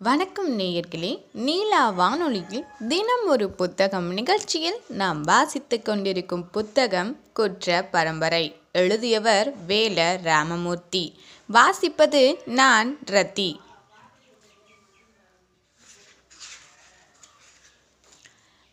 வணக்கம் 0.00 0.58
நேயர்களே 0.58 1.22
நீலா 1.32 1.90
வானொலியில் 1.90 2.64
தினம் 2.88 3.26
ஒரு 3.26 3.50
புத்தகம் 3.50 4.12
நிகழ்ச்சியில் 4.12 4.80
நாம் 4.88 5.20
வாசித்து 5.20 5.82
கொண்டிருக்கும் 5.82 6.50
புத்தகம் 6.50 7.20
குற்ற 7.32 7.88
பரம்பரை. 7.90 8.60
எழுதியவர் 8.72 9.66
வேல 9.66 10.22
ராமமூர்த்தி. 10.22 11.20
வாசிப்பது 11.52 12.38
நான் 12.44 12.98
ரத்தி. 13.04 13.58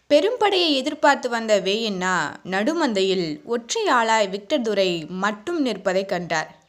பெரும்படையை 0.10 0.70
எதிர்பார்த்து 0.74 1.30
வந்த 1.30 1.62
வேயண்ணா 1.62 2.36
நடுமந்தையில் 2.44 3.44
ஒற்றை 3.44 3.88
ஆளாய் 3.88 4.30
விக்டர் 4.30 4.62
துரை 4.62 5.06
மட்டும் 5.06 5.62
நிற்பதைக் 5.62 6.10
கண்டார். 6.10 6.64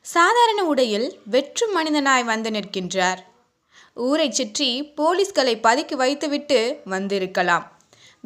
சாதாரண 0.00 0.64
உடையில் 0.64 1.20
வெற்று 1.24 1.66
மனிதனாய் 1.74 2.24
வந்து 2.24 2.50
நிற்கின்றார். 2.50 3.30
ஊரைச் 3.96 4.32
சுற்றி 4.32 4.68
போலீஸ்களை 4.96 5.54
பதுக்கி 5.62 5.94
வைத்துவிட்டு 5.94 6.80
வந்திருக்கலாம். 6.84 7.64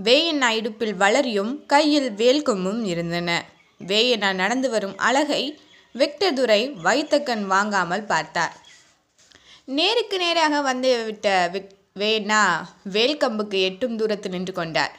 வேயண்ணா 0.05 0.49
இடுப்பில் 0.49 0.95
வளரியும் 0.95 1.67
கையில் 1.67 2.11
வேல்கொம்பும் 2.11 2.83
இருந்தன. 2.85 3.31
வேயண்ணா 3.87 4.35
நடந்து 4.35 4.71
வரும் 4.71 4.97
அழகை 4.99 5.43
விக்டதுரை 5.95 6.73
வைத்த 6.73 7.21
கண் 7.21 7.45
வாங்காமல் 7.47 8.05
பார்த்தார். 8.05 8.55
நேருக்கு 9.65 10.19
நேராக 10.19 10.61
வந்து 10.61 11.05
விட்ட 11.05 11.49
விக் 11.53 11.75
வேணா 11.99 12.43
வேல்கம்புக்கு 12.93 13.59
எட்டும் 13.63 13.97
தூரத்தில் 13.97 14.33
நின்று 14.33 14.53
கொண்டார். 14.53 14.95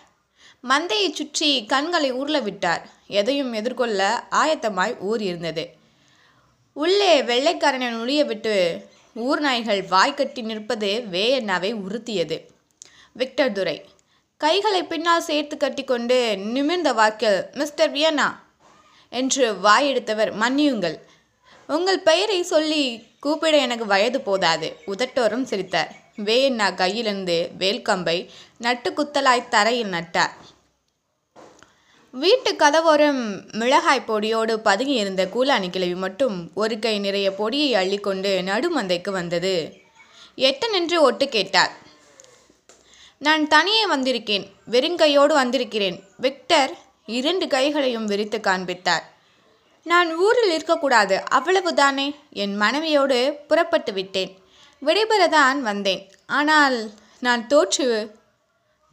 மந்தையை 0.70 1.10
சுற்றி 1.14 1.66
கண்களை 1.66 2.14
உருள 2.14 2.38
விட்டார். 2.44 2.84
எதையும் 3.08 3.54
எதிர்கொள்ள 3.54 4.28
ஆயத்தமாய் 4.32 4.96
ஊர் 5.00 5.22
இருந்தது. 5.22 5.66
உள்ளே 6.74 7.22
வெள்ளைக்காரனை 7.22 7.90
நுழைய 7.90 8.24
விட்டு 8.24 8.56
ஊர் 9.18 9.40
நாய்கள் 9.40 9.82
வாய்க்கட்டி 9.84 10.42
நிற்பது 10.42 11.04
வேயண்ணாவை 11.12 11.70
உறுத்தியது. 11.74 12.38
விக்டர் 13.12 13.52
துரை 13.52 13.86
கைகளை 14.38 14.84
பின்னால் 14.84 15.22
சேர்த்து 15.22 15.58
கட்டிக்கொண்டு 15.58 16.38
நிமிர்ந்த 16.38 16.94
வாக்கில் 16.94 17.46
மிஸ்டர் 17.54 17.92
வியன்னா? 17.94 18.36
என்று 19.10 19.54
வாயெடுத்தவர் 19.54 20.32
மன்னியுங்கள். 20.42 20.98
உங்கள் 21.68 22.00
பெயரை 22.00 22.44
சொல்லி 22.44 22.84
கூப்பிட 23.20 23.58
எனக்கு 23.58 23.86
வயது 23.86 24.22
போதாது 24.22 24.76
உதட்டோரும் 24.88 25.44
சிரித்தார். 25.44 25.96
வேயண்ணா 26.18 26.68
கையிலிருந்து 26.76 27.50
வேல்கம்பை 27.58 28.30
நட்டு 28.58 28.92
குத்தலாய் 28.92 29.48
தரையில் 29.48 29.92
நட்டார். 29.92 30.36
வீட்டு 32.18 32.54
கதவோரம் 32.54 33.52
மிளகாய் 33.52 34.04
பொடியோடு 34.08 34.54
பதுங்கி 34.54 34.94
இருந்த 34.94 35.26
கூலாணி 35.26 35.70
கிழவி 35.70 35.96
மட்டும் 35.96 36.52
ஒரு 36.54 36.80
கை 36.80 37.00
நிறைய 37.00 37.32
பொடியை 37.32 37.72
அள்ளிக்கொண்டு 37.74 38.42
நடுமந்தைக்கு 38.42 39.12
வந்தது. 39.12 39.74
எட்ட 40.38 40.70
நின்று 40.70 41.02
ஒட்டு 41.02 41.30
கேட்டார். 41.30 41.72
நான் 43.18 43.48
தனியே 43.48 43.88
வந்திருக்கேன். 43.88 44.48
வெறுங்கையோடு 44.72 45.34
வந்திருக்கிறேன். 45.34 46.04
விக்டர் 46.18 46.78
இரண்டு 47.06 47.48
கைகளையும் 47.48 48.06
விரித்து 48.06 48.40
காண்பித்தார். 48.40 49.14
நான் 49.84 50.16
ஊரில் 50.16 50.52
இருக்கக்கூடாது. 50.52 51.24
அவ்வளவுதானே? 51.32 52.16
என் 52.30 52.56
மனைவியோடு 52.56 53.40
புறப்பட்டு 53.48 53.94
விட்டேன். 53.94 54.38
விடைபெறதான் 54.86 55.60
வந்தேன். 55.60 56.12
ஆனால் 56.28 56.92
நான் 57.20 57.48
தோற்று 57.48 58.17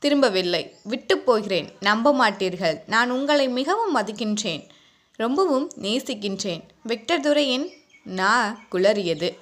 திரும்பவில்லை. 0.04 0.76
விட்டு 0.82 1.18
போகிறேன். 1.18 1.68
நம்ப 1.80 2.12
மாட்டீர்கள். 2.12 2.80
நான் 2.86 3.10
உங்களை 3.10 3.48
மிகவும் 3.48 3.96
மதிக்கின்றேன். 3.96 4.68
ரொம்பவும் 5.12 5.72
நேசிக்கின்றேன். 5.80 6.60
விக்டர் 6.82 7.20
துரையின் 7.20 7.72
நா 8.04 8.60
குளறியது. 8.72 9.38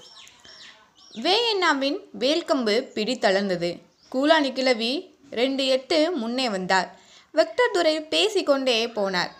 வேயண்ணாவின் 1.14 1.98
வேல்கம்பு 2.18 2.80
பிடி 2.80 3.18
தளர்ந்தது. 3.18 3.78
கூலாணி 4.12 4.52
கிழவி 4.52 5.18
ரெண்டு 5.30 5.66
எட்டு 5.66 6.10
முன்னே 6.10 6.48
வந்தார். 6.48 7.00
விக்டர் 7.32 7.70
துரை 7.70 8.00
பேசிக்கொண்டே 8.00 8.86
போனார். 8.86 9.30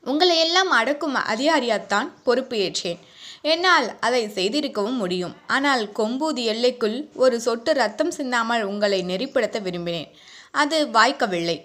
உங்களை 0.00 0.38
எல்லாம் 0.38 0.70
அடக்கும் 0.70 1.14
அதிகாரியாத்தான் 1.14 2.10
பொறுப்பு 2.24 2.56
ஏற்றேன். 2.56 2.98
என்னால் 3.50 3.88
அதை 4.06 4.22
செய்திருக்கவும் 4.36 5.00
முடியும். 5.02 5.34
ஆனால் 5.46 5.82
கொம்பூதி 5.98 6.42
எல்லைக்குள் 6.52 6.96
ஒரு 7.24 7.36
சொட்டு 7.46 7.72
ரத்தம் 7.80 8.12
சிந்தாமல் 8.18 8.64
உங்களை 8.70 9.00
நெறிப்படுத்த 9.10 9.58
விரும்பினேன். 9.66 10.10
அது 10.62 10.78
வாய்க்கவில்லை. 10.86 11.58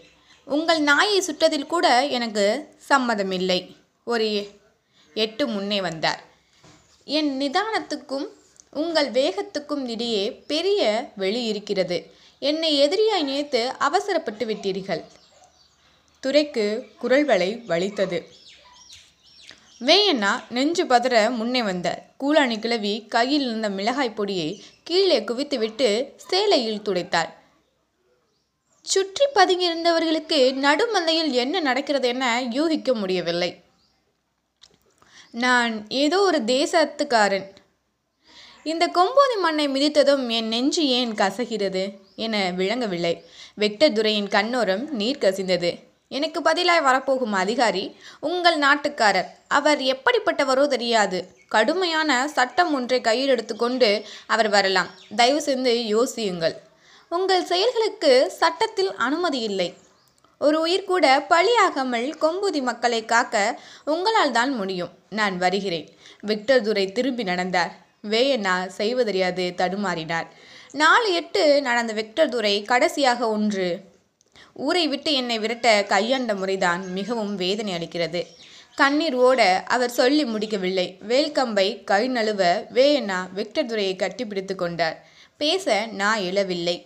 உங்கள் 0.48 0.82
நாயை 0.90 1.20
சுட்டதில் 1.28 1.72
கூட 1.74 1.88
எனக்கு 2.18 2.46
சம்மதமில்லை. 2.90 3.60
ஒரு 4.08 4.28
எட்டு 5.14 5.44
முன்னே 5.48 5.80
வந்தார். 5.88 6.22
என் 7.18 7.32
நிதானத்துக்கும் 7.42 8.28
உங்கள் 8.82 9.10
வேகத்துக்கும் 9.12 9.86
இடையே 9.94 10.24
பெரிய 10.52 10.82
வெளி 11.16 11.42
இருக்கிறது. 11.46 11.98
என்னை 12.50 12.70
எதிரியாய் 12.84 13.28
நினைத்து 13.30 13.62
அவசரப்பட்டு 13.88 14.46
விட்டீர்கள். 14.46 15.02
துரைக்கு 16.24 16.66
குரல்களை 17.02 17.50
வலித்தது. 17.72 18.20
வேயண்ணா 19.86 20.32
நெஞ்சு 20.50 20.86
பதற 20.86 21.36
முன்னே 21.36 21.64
வந்தார் 21.64 22.14
கூலாணி 22.20 22.60
கிழவி 22.60 23.06
கையில் 23.08 23.42
இருந்த 23.42 23.70
மிளகாய் 23.70 24.14
பொடியை 24.14 24.64
கீழே 24.84 25.20
குவித்துவிட்டு 25.20 26.08
சேலையில் 26.30 26.82
துடைத்தார் 26.82 27.40
சுற்றி 28.82 29.26
பதுங்கியிருந்தவர்களுக்கு 29.36 30.38
நடுமந்தையில் 30.66 31.32
என்ன 31.32 31.60
நடக்கிறது 31.60 32.08
என 32.08 32.42
யூகிக்க 32.50 32.94
முடியவில்லை. 32.94 33.64
நான் 35.32 35.88
ஏதோ 35.88 36.22
ஒரு 36.22 36.42
தேசத்துக்காரன். 36.42 37.48
இந்த 38.64 38.88
கொம்போதி 38.88 39.40
மண்ணை 39.40 39.68
மிதித்ததும் 39.68 40.30
என் 40.30 40.48
நெஞ்சு 40.48 40.88
ஏன் 40.88 41.12
கசகிறது 41.12 41.84
என 42.16 42.52
விளங்கவில்லை. 42.52 43.24
வெட்டதுரையின் 43.58 44.30
கண்ணோரம் 44.30 44.90
நீர் 44.90 45.18
கசிந்தது. 45.18 45.91
எனக்கு 46.18 46.40
பதிலாய் 46.42 46.82
வரப்போகும் 46.88 47.36
அதிகாரி 47.42 47.84
உங்கள் 48.30 48.58
நாட்டுக்காரர். 48.58 49.30
அவர் 49.48 49.82
எப்படிப்பட்டவரோ 49.94 50.64
தெரியாது. 50.68 51.20
கடுமையான 51.48 52.28
சட்டம் 52.28 52.74
ஒன்றை 52.74 53.02
கையில் 53.02 53.30
எடுத்துக்கொண்டு 53.30 53.90
அவர் 54.28 54.50
வரலாம். 54.50 54.90
தயவு 55.16 55.42
செய்து 55.42 55.74
யோசியுங்கள். 55.96 56.56
உங்கள் 57.10 57.46
செயல்களுக்கு 57.46 58.12
சட்டத்தில் 58.32 58.92
அனுமதி 58.96 59.40
இல்லை. 59.40 59.70
ஒரு 60.38 60.58
உயிர் 60.60 60.90
கூட 60.92 61.06
பழியாகாமல் 61.30 62.08
கொம்புதி 62.22 62.62
மக்களை 62.62 63.02
காக்க 63.06 63.62
உங்களால் 63.86 64.32
தான் 64.32 64.54
முடியும். 64.54 64.92
நான் 65.10 65.38
வருகிறேன். 65.38 65.88
விக்டர் 66.22 66.62
துரை 66.62 66.86
திரும்பி 66.92 67.24
நடந்தார். 67.24 67.74
வேயண்ணா 68.14 68.56
செய்வதறியாது 68.80 69.46
தடுமாறினார். 69.58 70.28
நாலு 70.72 71.08
எட்டு 71.14 71.62
நடந்த 71.62 71.94
விக்டர் 71.94 72.30
துரை 72.30 72.56
கடைசியாக 72.64 73.30
ஒன்று 73.30 73.68
ஊரை 74.66 74.84
விட்டு 74.88 75.12
என்னை 75.14 75.36
விரட்ட 75.40 75.68
கையாண்ட 75.94 76.32
முறைதான் 76.36 76.82
மிகவும் 76.92 77.36
வேதனை 77.36 77.72
அளிக்கிறது. 77.74 78.22
கண்ணீர் 78.76 79.16
ஓட 79.28 79.42
அவர் 79.68 79.98
சொல்லி 80.00 80.24
முடிக்கவில்லை. 80.26 80.88
வேல்கம்பை 81.08 81.68
கை 81.84 82.04
நழுவ 82.10 82.42
வேயண்ணா 82.78 83.20
விக்டர் 83.34 83.66
துரையை 83.66 83.96
கட்டிப்பிடித்து 83.96 84.56
கொண்டார். 84.56 84.98
பேச 85.42 85.86
நான் 86.02 86.20
எழவில்லை. 86.20 86.78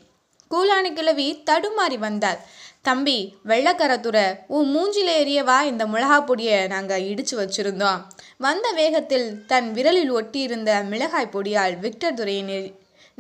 கூலானி 0.52 0.92
கிழவி 0.94 1.28
தடுமாறி 1.50 1.98
வந்தார் 2.06 2.40
தம்பி 2.88 3.18
வெள்ளக்கரத்துறை 3.48 4.26
உன் 4.56 4.68
மூஞ்சில 4.76 5.10
எரியவா 5.24 5.58
இந்த 5.72 5.84
மிளகா 5.94 6.18
பொடியை 6.26 6.60
நாங்கள் 6.68 7.06
இடிச்சு 7.12 7.36
வச்சிருந்தோம். 7.42 8.02
வந்த 8.38 8.68
வேகத்தில் 8.80 9.28
தன் 9.52 9.70
விரலில் 9.74 10.14
ஒட்டியிருந்த 10.20 10.72
மிளகாய் 10.92 11.34
பொடியால் 11.34 11.76
விக்டர் 11.80 12.14
துரையின் 12.14 12.54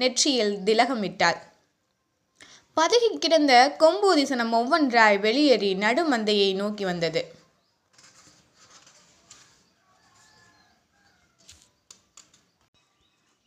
நெற்றியில் 0.01 0.53
திலகமிட்டாள். 0.65 1.39
பதுகி 2.77 3.09
கிடந்த 3.17 3.75
கொம்பூதிசனம் 3.79 4.53
ஒவ்வொன்றாய் 4.59 5.17
வெளியேறி 5.19 5.75
நடுமந்தையை 5.75 6.55
நோக்கி 6.55 6.83
வந்தது. 6.85 7.21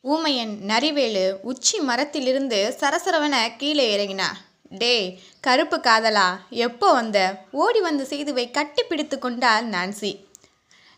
ஊமையன் 0.04 0.54
நரிவேலு 0.70 1.24
உச்சி 1.42 1.78
மரத்திலிருந்து 1.80 2.76
சரசரவன 2.80 3.56
கீழே 3.56 3.86
இறங்கினா 3.96 4.28
டே 4.82 5.20
கருப்பு 5.40 5.78
காதலா 5.78 6.28
எப்போ 6.48 6.92
வந்த? 6.92 7.18
ஓடி 7.52 7.80
வந்து 7.80 8.04
செய்துவை 8.04 8.50
கட்டி 8.50 8.82
பிடித்து 8.82 9.18
கொண்டாள் 9.18 9.68
நான்சி. 9.68 10.12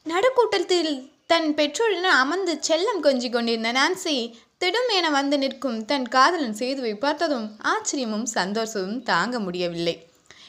நடுக்கூட்டத்தில் 0.07 0.93
தன் 1.27 1.55
பெற்றோரிடம் 1.55 2.21
அமர்ந்து 2.23 2.55
செல்லம் 2.69 3.03
கொஞ்சி 3.03 3.31
கொண்டிருந்த 3.31 3.73
நான்சி 3.73 4.17
திடுமென 4.61 5.11
வந்து 5.11 5.37
நிற்கும் 5.39 5.85
தன் 5.85 6.09
காதலன் 6.09 6.55
சேதுவை 6.55 6.95
பார்த்ததும் 6.95 7.47
ஆச்சரியமும் 7.63 8.27
சந்தோஷமும் 8.35 9.03
தாங்க 9.03 9.39
முடியவில்லை. 9.39 9.95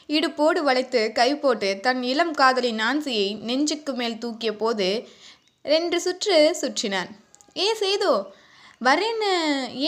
இடுப்போடு 0.08 0.60
வளைத்து 0.62 1.12
கை 1.12 1.36
போட்டு 1.36 1.78
தன் 1.80 2.02
இளம் 2.02 2.32
காதலி 2.32 2.72
நான்சியை 2.72 3.38
நெஞ்சுக்கு 3.38 3.94
மேல் 3.94 4.18
தூக்கிய 4.18 4.52
போது 4.56 5.08
ரெண்டு 5.62 6.00
சுற்று 6.00 6.56
சுற்றினான். 6.60 7.10
ஏ 7.56 7.68
சேது 7.80 8.12
வரேன்னு 8.84 9.32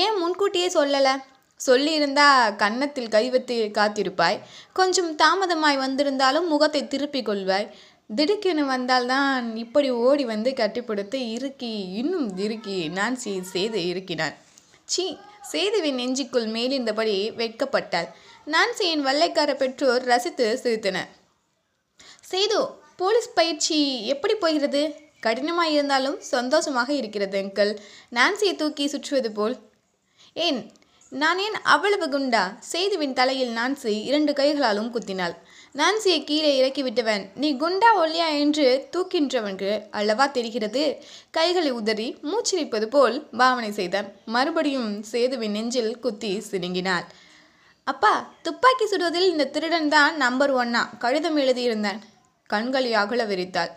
ஏன் 0.03 0.19
முன்கூட்டியே 0.19 0.69
சொல்லலை? 0.69 1.15
சொல்லியிருந்தா 1.67 2.57
கன்னத்தில் 2.57 3.13
கைவத்து 3.17 3.57
காத்திருப்பாய். 3.79 4.41
கொஞ்சம் 4.73 5.17
தாமதமாய் 5.17 5.77
வந்திருந்தாலும் 5.77 6.49
முகத்தை 6.49 6.83
திருப்பிக் 6.87 7.29
கொள்வாய். 7.29 7.69
திடுக்கென 8.11 8.65
வந்தால்தான் 8.65 9.57
இப்படி 9.57 9.91
ஓடி 9.91 10.25
வந்து 10.25 10.51
கட்டிப்பிடித்து 10.51 11.15
இறுக்கி 11.15 11.73
இன்னும் 11.91 12.37
இறுக்கி 12.37 12.89
நான்சி 12.89 13.41
செய்து 13.41 13.87
இருக்கினான் 13.87 14.35
சீ 14.85 15.17
சேதுவின் 15.53 15.99
நெஞ்சுக்குள் 16.01 16.47
மேலிருந்தபடி 16.47 17.17
வெட்கப்பட்டாள். 17.37 18.09
நான்சியின் 18.47 19.03
வெள்ளைக்கார 19.03 19.55
பெற்றோர் 19.55 20.03
ரசித்து 20.03 20.61
சிரித்தனர். 20.63 21.11
சேது 22.31 22.61
போலீஸ் 22.97 23.33
பயிற்சி 23.35 24.07
எப்படி 24.07 24.35
போகிறது? 24.35 24.83
கடினமாக 25.21 25.71
இருந்தாலும் 25.71 26.21
சந்தோஷமாக 26.21 26.93
இருக்கிறது 26.93 27.39
அங்கிள். 27.43 27.73
நான்சியை 28.11 28.57
தூக்கி 28.57 28.87
சுற்றுவது 28.87 29.33
போல். 29.33 29.57
ஏன் 30.33 30.61
நான் 31.09 31.39
ஏன் 31.39 31.59
அவ்வளவு 31.63 32.07
குண்டா? 32.07 32.45
சேதுவின் 32.73 33.13
தலையில் 33.13 33.57
நான்சி 33.57 33.87
இரண்டு 33.87 34.33
கைகளாலும் 34.33 34.91
குத்தினாள். 34.91 35.37
நான்சியை 35.79 36.25
கீழே 36.25 36.51
இறக்கிவிட்டவன் 36.61 37.31
நீ 37.35 37.55
குண்டா 37.55 37.89
ஒல்லியா 37.97 38.39
என்று 38.39 38.89
தூக்கின்றவனுக்கு 38.93 39.83
அல்லவா 39.91 40.27
தெரிகிறது? 40.27 41.05
கைகளை 41.31 41.71
உதறி 41.71 42.17
மூச்சிரிப்பது 42.23 42.85
போல் 42.85 43.29
பாவனை 43.37 43.73
செய்தான். 43.73 44.13
மறுபடியும் 44.25 45.05
சேதுவின் 45.13 45.51
நெஞ்சில் 45.51 45.99
குத்தி 45.99 46.43
சினுங்கினாள் 46.51 47.03
அப்பா 47.85 48.33
துப்பாக்கி 48.43 48.85
சுடுவதில் 48.85 49.29
இந்த 49.29 49.47
திருடன் 49.47 49.89
தான் 49.89 50.17
நம்பர் 50.17 50.55
ஒன்னா? 50.55 50.99
கடிதம் 50.99 51.39
எழுதியிருந்தான். 51.39 51.99
கண்களை 52.47 52.95
அகல 52.95 53.25
விரித்தாள். 53.25 53.73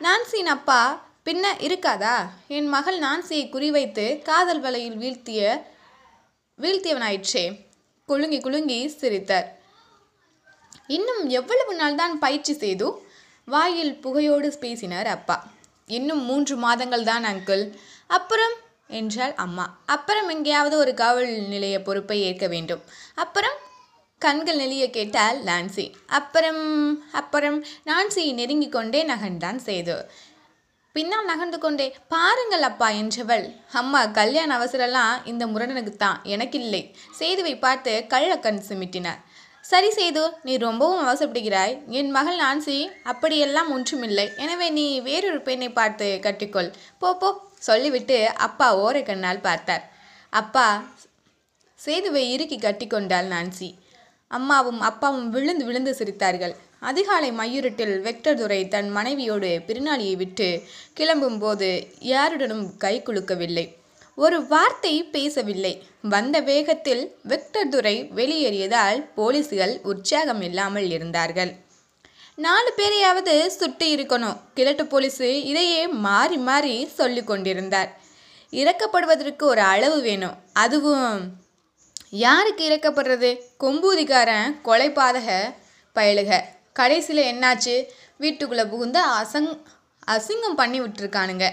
நான்சியின் 0.00 0.52
அப்பா 0.56 1.06
பின்ன 1.24 1.44
இருக்காதா? 1.58 2.16
என் 2.48 2.66
மகள் 2.66 2.98
நான்சியை 2.98 3.46
குறிவைத்து 3.54 4.22
காதல் 4.22 4.60
வலையில் 4.60 4.96
வீழ்த்திய 4.96 5.62
வீழ்த்தியவனாயிற்றே 6.60 7.58
குலுங்கி 8.06 8.40
குலுங்கி 8.40 8.88
சிரித்தார். 8.88 9.60
இன்னும் 10.86 11.28
எவ்வளவு 11.28 11.72
நாள்தான் 11.78 12.14
பயிற்சி 12.14 12.54
செய்து 12.54 12.86
வாயில் 13.44 13.94
புகையோடு 14.00 14.58
பேசினார் 14.60 15.06
அப்பா. 15.06 15.36
இன்னும் 15.86 16.22
மூன்று 16.22 16.56
மாதங்கள் 16.56 17.04
தான் 17.04 17.24
அங்கிள் 17.24 17.64
அப்புறம்? 18.06 18.52
என்றாள் 18.88 19.34
அம்மா. 19.34 19.78
அப்புறம் 19.86 20.28
எங்கேயாவது 20.28 20.76
ஒரு 20.76 20.94
காவல் 20.94 21.26
நிலைய 21.26 21.82
பொறுப்பை 21.82 22.22
ஏற்க 22.22 22.46
வேண்டும். 22.46 22.82
அப்புறம்? 23.14 23.56
கண்கள் 24.18 24.56
நிலைய 24.56 24.90
கேட்டால் 24.90 25.38
லான்சி 25.44 25.92
அப்புறம்? 26.06 26.62
அப்புறம்? 27.12 27.64
நான்சி 27.86 28.32
நெருங்கி 28.32 28.68
கொண்டே 28.68 29.04
நகர்ந்தான் 29.04 29.56
செய்து 29.56 30.10
பின்னால் 30.92 31.24
நகர்ந்து 31.24 31.58
கொண்டே 31.58 31.96
பாருங்கள் 32.08 32.62
அப்பா 32.62 32.88
என்றவள். 32.90 33.44
அம்மா 33.72 34.06
கல்யாண 34.06 34.58
அவசரம்லாம் 34.58 35.26
இந்த 35.26 35.46
முரடனுக்கு 35.46 35.96
தான் 35.96 36.20
எனக்கில்லை. 36.22 36.96
சேதுவை 37.10 37.56
பார்த்து 37.56 38.04
கள்ளக்கண் 38.08 38.60
சிமிட்டினார். 38.68 39.20
சரி 39.64 39.90
சேது 39.96 40.22
நீ 40.46 40.52
ரொம்பவும் 40.64 41.02
அவசரப்படுகிறாய். 41.02 41.74
என் 41.98 42.10
மகள் 42.16 42.38
நான்சி 42.42 42.76
அப்படியெல்லாம் 43.10 43.68
ஒன்றுமில்லை. 43.74 44.24
எனவே 44.44 44.66
நீ 44.78 44.86
வேறொரு 45.00 45.40
பெண்ணை 45.48 45.68
பார்த்து 45.78 46.06
கட்டிக்கொள். 46.24 46.70
போ 47.00 47.10
போ 47.20 47.28
சொல்லிவிட்டு 47.68 48.16
அப்பா 48.46 48.68
ஓரை 48.84 49.02
கண்ணால் 49.02 49.44
பார்த்தார். 49.46 49.84
அப்பா 50.32 50.66
சேதுவை 51.78 52.24
இறுக்கி 52.32 52.58
கட்டிக்கொண்டாள் 52.58 53.30
நான்சி. 53.34 53.68
அம்மாவும் 54.30 54.80
அப்பாவும் 54.88 55.28
விழுந்து 55.36 55.64
விழுந்து 55.68 55.92
சிரித்தார்கள். 55.98 56.54
அதிகாலை 56.90 57.30
மையுருட்டில் 57.40 57.94
வெக்டர் 58.06 58.38
துரை 58.40 58.60
தன் 58.68 58.88
மனைவியோடு 58.90 59.50
பிரினாளியை 59.66 60.16
விட்டு 60.22 60.48
கிளம்பும்போது 60.98 61.68
யாருடனும் 62.12 62.64
கை 62.84 62.94
குலுக்கவில்லை. 63.08 63.66
ஒரு 64.14 64.46
வார்த்தை 64.46 65.04
பேசவில்லை. 65.04 65.86
வந்த 66.02 66.40
வேகத்தில் 66.40 67.16
விக்டர் 67.22 67.68
துரை 67.68 68.10
வெளியேறியதால் 68.16 69.08
போலீஸ்கள் 69.14 69.80
உற்சாகம் 69.82 70.42
இல்லாமல் 70.42 70.90
இருந்தார்கள். 70.90 71.52
நாலு 72.34 72.72
பேரையாவது 72.76 73.46
சுட்டு 73.46 73.86
இருக்கணும் 73.96 74.36
கிழட்டு 74.54 74.84
போலீஸு 74.84 75.28
இதையே 75.42 75.86
மாறி 75.86 76.36
மாறி 76.36 76.86
சொல்லி 76.86 77.24
கொண்டிருந்தார். 77.24 78.00
இறக்கப்படுவதற்கு 78.50 79.42
ஒரு 79.42 79.60
அளவு 79.60 80.00
வேணும். 80.00 80.36
அதுவும் 80.52 81.20
யாருக்கு 82.10 82.70
இறக்கப்படுறது? 82.70 83.40
கொம்பூதிக்காரன் 83.60 84.56
கொலைபாதக 84.64 85.54
பயலுக. 85.94 86.40
கடைசியில் 86.72 87.28
என்னாச்சு? 87.32 87.84
வீட்டுக்குள்ளே 88.16 88.64
புகுந்து 88.64 89.00
அசங் 89.00 89.62
அசிங்கம் 90.06 90.56
பண்ணி 90.56 90.80
விட்டுருக்கானுங்க. 90.80 91.50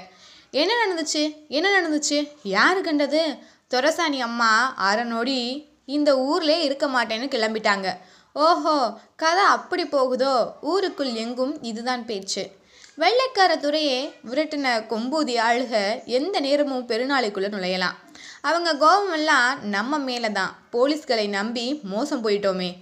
என்ன 0.52 0.74
நடந்துச்சு? 0.86 1.48
என்ன 1.48 1.82
நடந்துச்சு? 1.82 2.32
யார் 2.44 2.82
கண்டது? 2.82 3.36
துரசாணி 3.70 4.20
அம்மா 4.20 4.74
அரை 4.76 5.68
இந்த 5.86 6.16
ஊர்லே 6.16 6.60
இருக்க 6.60 6.88
மாட்டேன்னு 6.88 7.34
கிளம்பிட்டாங்க. 7.36 7.98
ஓஹோ 8.34 9.00
கதை 9.16 9.44
அப்படி 9.44 9.86
போகுதோ? 9.86 10.54
ஊருக்குள் 10.62 11.14
எங்கும் 11.14 11.64
இதுதான் 11.64 12.06
பேச்சு. 12.06 12.52
வெள்ளைக்கார 12.96 13.58
துறையே 13.58 14.14
விரட்டின 14.30 14.86
கொம்பூதி 14.90 15.40
ஆளுக 15.40 16.04
எந்த 16.06 16.40
நேரமும் 16.40 16.88
பெருநாளைக்குள்ளே 16.88 17.50
நுழையலாம். 17.50 17.96
அவங்க 18.42 18.76
கோபமெல்லாம் 18.76 19.62
நம்ம 19.62 19.98
மேலே 19.98 20.32
தான் 20.32 20.56
போலீஸ்களை 20.72 21.30
நம்பி 21.30 21.80
மோசம் 21.84 22.24
போயிட்டோமே. 22.24 22.78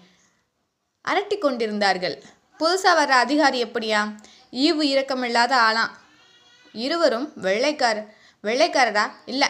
அரட்டி 1.07 1.37
கொண்டிருந்தார்கள் 1.37 2.23
புதுசாக 2.59 2.97
வர்ற 2.99 3.17
அதிகாரி 3.25 3.63
எப்படியா? 3.63 4.15
ஈவு 4.51 4.83
இரக்கமில்லாத 4.95 5.51
ஆளாம். 5.51 5.89
இருவரும் 6.73 7.33
வெள்ளைக்கார 7.41 8.05
வெள்ளைக்காரரா? 8.43 9.11
இல்லை. 9.25 9.47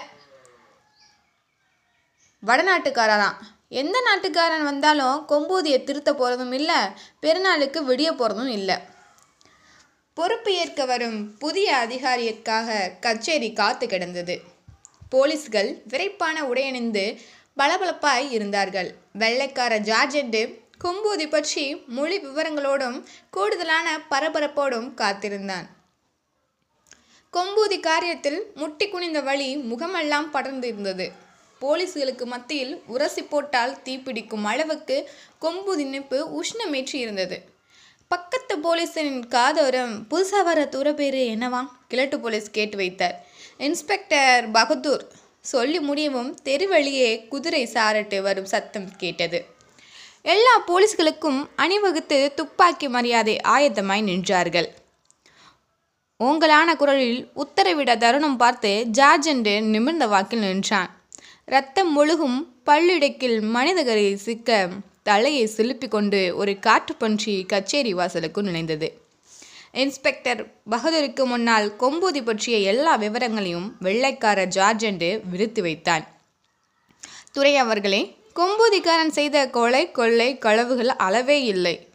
வடநாட்டுக்காரராம் 2.45 3.35
எந்த 3.69 4.01
நாட்டுக்காரன் 4.01 4.63
வந்தாலும் 4.63 5.25
கொம்பூதியை 5.29 5.83
திருத்த 5.83 6.13
போகிறதும் 6.13 6.53
இல்லை 6.53 6.75
பெருநாளுக்கு 7.21 7.79
விடிய 7.87 8.11
போகிறதும் 8.11 8.47
இல்லை. 8.47 8.75
பொறுப்பு 10.13 10.53
ஏற்க 10.53 10.85
வரும் 10.85 11.37
புதிய 11.37 11.75
அதிகாரியிற்காக 11.75 12.91
கச்சேரி 12.99 13.53
காத்து 13.53 13.87
கிடந்தது. 13.87 14.41
போலீஸ்கள் 15.09 15.81
விரைப்பான 15.89 16.41
உடையணிந்து 16.41 17.21
பளபளப்பாய் 17.57 18.29
இருந்தார்கள். 18.29 18.95
வெள்ளைக்கார 19.13 19.79
ஜார்ஜெண்டு 19.79 20.65
கொம்பூதி 20.83 21.29
பற்றி 21.29 21.75
மொழி 21.75 22.19
விவரங்களோடும் 22.19 23.05
கூடுதலான 23.31 23.99
பரபரப்போடும் 24.09 24.93
காத்திருந்தான். 24.93 25.67
கொம்பூதி 27.33 27.77
காரியத்தில் 27.88 28.38
முட்டி 28.56 28.85
குனிந்த 28.89 29.19
வழி 29.21 29.47
முகமெல்லாம் 29.71 30.27
படர்ந்திருந்தது. 30.33 31.06
போலீஸ்களுக்கு 31.62 32.25
மத்தியில் 32.25 32.74
உரசி 32.88 33.21
போட்டால் 33.21 33.77
தீப்பிடிக்கும் 33.85 34.44
அளவுக்கு 34.44 35.09
கொம்பூதி 35.41 35.85
நிப்பு 35.94 36.19
உஷ்ணமேற்றி 36.39 36.95
இருந்தது 36.95 37.38
பக்கத்து 38.07 38.56
போலீஸின் 38.57 39.15
காதோரம் 39.35 39.95
புதுசாக 40.12 40.44
வர 40.44 40.65
தூர 40.65 40.94
பேர் 40.94 41.19
என்னவா? 41.33 41.62
கிழட்டு 41.88 42.19
போலீஸ் 42.19 42.50
கேட்டு 42.51 42.77
வைத்தார். 42.77 43.15
இன்ஸ்பெக்டர் 43.57 44.51
பகதூர் 44.51 45.03
சொல்லி 45.39 45.79
முடியவும் 45.79 46.31
தெருவழியே 46.45 47.27
குதிரை 47.27 47.63
சாரட்டு 47.74 48.21
வரும் 48.21 48.45
சத்தம் 48.45 48.89
கேட்டது. 48.98 49.46
எல்லா 50.22 50.55
போலீஸ்களுக்கும் 50.67 51.41
அணிவகுத்து 51.55 52.19
துப்பாக்கி 52.36 52.88
மரியாதை 52.88 53.38
ஆயத்தமாய் 53.43 54.10
நின்றார்கள். 54.12 54.69
ஓங்கலான 56.24 56.75
குரலில் 56.75 57.31
உத்தரவிட 57.36 57.97
தருணம் 57.97 58.38
பார்த்து 58.38 58.88
ஜார்ஜென்று 58.91 59.62
நிமிர்ந்த 59.62 60.07
வாக்கில் 60.07 60.39
நின்றான். 60.39 61.00
ரத்தம் 61.45 61.97
முழுகும் 61.97 62.47
பல்லிடுக்கில் 62.65 63.41
மனிதகரை 63.41 64.13
சிக்க 64.13 64.69
தலையை 65.03 65.50
சிலுப்பிக் 65.57 65.88
கொண்டு 65.88 66.36
ஒரு 66.36 66.51
காட்டுப்பன்றி 66.51 67.45
கச்சேரி 67.45 67.93
வாசலுக்கு 67.93 68.41
நுழைந்தது. 68.41 68.91
இன்ஸ்பெக்டர் 69.71 70.47
பகதூருக்கு 70.71 71.25
முன்னால் 71.25 71.74
கொம்பூதி 71.79 72.24
பற்றிய 72.24 72.57
எல்லா 72.57 72.95
விவரங்களையும் 72.95 73.75
வெள்ளைக்கார 73.79 74.45
ஜார்ஜென்று 74.45 75.21
விரித்து 75.29 75.62
வைத்தான். 75.62 76.07
துறை 77.31 77.57
அவர்களே 77.57 78.17
கொம்பூதிக்காரன் 78.36 79.09
செய்த 79.09 79.50
கொலை 79.50 79.91
கொள்ளை 79.91 80.38
களவுகள் 80.41 80.88
அளவே 80.88 81.43
இல்லை. 81.43 81.87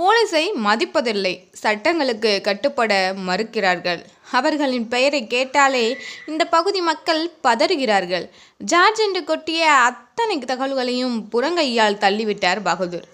போலீஸை 0.00 0.44
மதிப்பதில்லை. 0.66 1.32
சட்டங்களுக்கு 1.62 2.30
கட்டுப்பட 2.46 2.92
மறுக்கிறார்கள். 3.28 4.00
அவர்களின் 4.38 4.86
பெயரை 4.88 5.20
கேட்டாலே 5.34 5.86
இந்த 6.30 6.42
பகுதி 6.54 6.80
மக்கள் 6.80 7.22
பதறுகிறார்கள். 7.46 8.26
ஜார்ஜ் 8.72 9.00
என்று 9.06 9.22
கொட்டிய 9.30 9.62
அத்தனை 9.88 10.36
தகவல்களையும் 10.50 11.16
புறங்கையால் 11.32 12.00
தள்ளிவிட்டார் 12.04 12.60
பகதூர். 12.68 13.08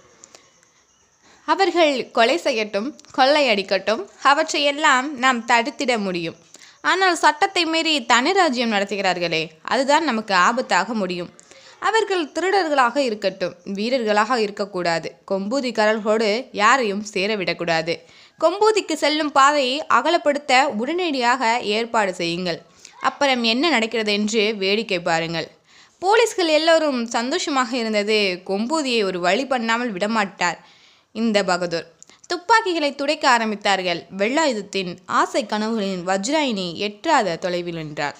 அவர்கள் 1.48 2.10
கொலை 2.18 2.36
செய்யட்டும் 2.44 2.88
கொள்ளையடிக்கட்டும் 3.16 4.02
அவற்றையெல்லாம் 4.30 5.08
நாம் 5.24 5.40
தடுத்திட 5.52 5.92
முடியும். 6.06 6.38
ஆனால் 6.90 7.16
சட்டத்தை 7.22 7.64
மீறி 7.72 7.94
தனி 8.12 8.32
ராஜ்யம் 8.32 8.72
நடத்துகிறார்களே 8.72 9.42
அதுதான் 9.72 10.04
நமக்கு 10.10 10.34
ஆபத்தாக 10.46 10.88
முடியும். 11.02 11.30
அவர்கள் 11.88 12.24
திருடர்களாக 12.34 12.96
இருக்கட்டும். 13.08 13.54
வீரர்களாக 13.78 14.38
இருக்கக்கூடாது. 14.40 15.08
கொம்பூதிக்காரர்களோடு 15.30 16.30
யாரையும் 16.52 17.04
சேரவிடக்கூடாது 17.14 17.94
கொம்பூதிக்கு 18.40 18.94
செல்லும் 19.02 19.32
பாதையை 19.32 19.76
அகலப்படுத்த 19.98 20.52
உடனடியாக 20.80 21.42
ஏற்பாடு 21.76 22.14
செய்யுங்கள். 22.14 22.58
அப்புறம் 23.00 23.42
என்ன 23.42 23.68
நடக்கிறது 23.68 24.12
என்று 24.12 24.42
வேடிக்கை 24.62 25.00
பாருங்கள். 25.00 25.48
போலீஸ்கள் 26.02 26.50
எல்லோரும் 26.58 27.00
சந்தோஷமாக 27.06 27.70
இருந்தது. 27.76 28.18
கொம்பூதியை 28.46 29.00
ஒரு 29.04 29.18
வழி 29.20 29.44
பண்ணாமல் 29.46 29.92
விடமாட்டார். 29.92 30.58
இந்த 31.14 31.38
பகதூர். 31.44 31.86
துப்பாக்கிகளை 32.26 32.90
துடைக்க 32.94 33.24
ஆரம்பித்தார்கள். 33.36 34.00
வெள்ளாயுதத்தின் 34.18 34.92
ஆசை 35.20 35.44
கனவுகளின் 35.44 36.06
வஜ்ராயினி 36.10 36.68
எட்டாத 36.86 37.36
தொலைவில் 37.36 37.80
நின்றார் 37.82 38.16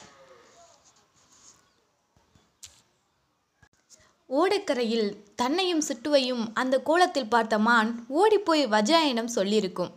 ஓடக்கரையில் 4.29 5.17
தன்னையும் 5.35 5.83
சுட்டுவையும் 5.89 6.47
அந்த 6.55 6.79
கோலத்தில் 6.79 7.29
பார்த்த 7.29 7.59
மான் 7.59 8.05
ஓடிப்போய் 8.09 8.67
வஜாயனம் 8.67 9.29
சொல்லியிருக்கும். 9.35 9.93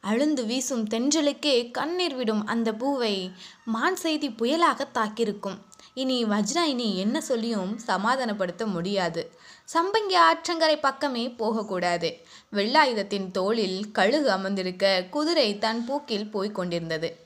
அழுந்து 0.00 0.44
வீசும் 0.44 0.84
தென்றலுக்கே 0.84 1.70
கண்ணீர் 1.70 2.14
விடும் 2.14 2.46
அந்த 2.46 2.72
பூவை 2.72 3.30
மான் 3.64 3.96
செய்தி 3.96 4.28
புயலாக 4.28 4.86
தாக்கியிருக்கும். 4.94 5.56
இனி 5.94 6.24
வஜ்ராயினி 6.24 6.94
என்ன 6.94 7.20
சொல்லியும் 7.20 7.78
சமாதானப்படுத்த 7.86 8.66
முடியாது. 8.66 9.30
சம்பங்கி 9.74 10.16
ஆற்றங்கரை 10.28 10.80
பக்கமே 10.80 11.28
போகக்கூடாது. 11.30 12.18
வெள்ளாயுதத்தின் 12.52 13.30
தோளில் 13.30 13.90
கழுகு 13.92 14.30
அமர்ந்திருக்க 14.30 15.04
குதிரை 15.10 15.58
தன் 15.58 15.84
போக்கில் 15.84 16.30
போய்க் 16.30 16.54
கொண்டிருந்தது. 16.54 17.16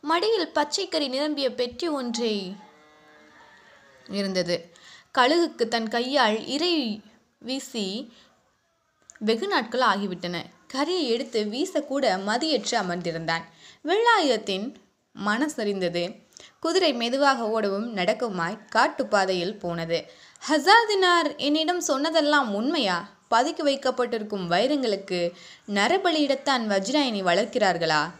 மடியில் 0.00 0.52
பச்சைக்கறி 0.54 1.08
நிரம்பிய 1.08 1.54
பெட்டி 1.54 1.88
ஒன்றை 1.88 2.56
இருந்தது. 4.10 4.74
கழுகுக்கு 5.16 5.68
தன் 5.68 5.88
கையால் 5.88 6.46
இறை 6.46 7.00
வீசி 7.38 8.12
வெகு 9.18 9.46
நாட்கள் 9.46 9.80
ஆகிவிட்டன. 9.80 10.42
கரியை 10.74 11.02
எடுத்து 11.02 11.44
வீசக்கூட 11.44 12.18
மதியற்று 12.26 12.78
அமர்ந்திருந்தான். 12.78 13.44
வெள்ளாயுதத்தின் 13.84 14.74
மனசறிந்தது 15.26 16.24
குதிரை 16.60 16.92
மெதுவாக 16.92 17.60
ஓடவும் 17.60 17.96
நடக்குமாய் 17.96 18.58
காட்டுப்பாதையில் 18.76 19.58
போனது. 19.58 20.10
ஹசாதினார் 20.48 21.36
என்னிடம் 21.36 21.80
சொன்னதெல்லாம் 21.80 22.54
உண்மையா? 22.54 23.08
பதுக்கி 23.30 23.62
வைக்கப்பட்டிருக்கும் 23.62 24.50
வைரங்களுக்கு 24.50 25.32
நரபலியிடத்தான் 25.74 26.66
வஜ்ராயினி 26.72 27.22
வளர்க்கிறார்களா? 27.22 28.10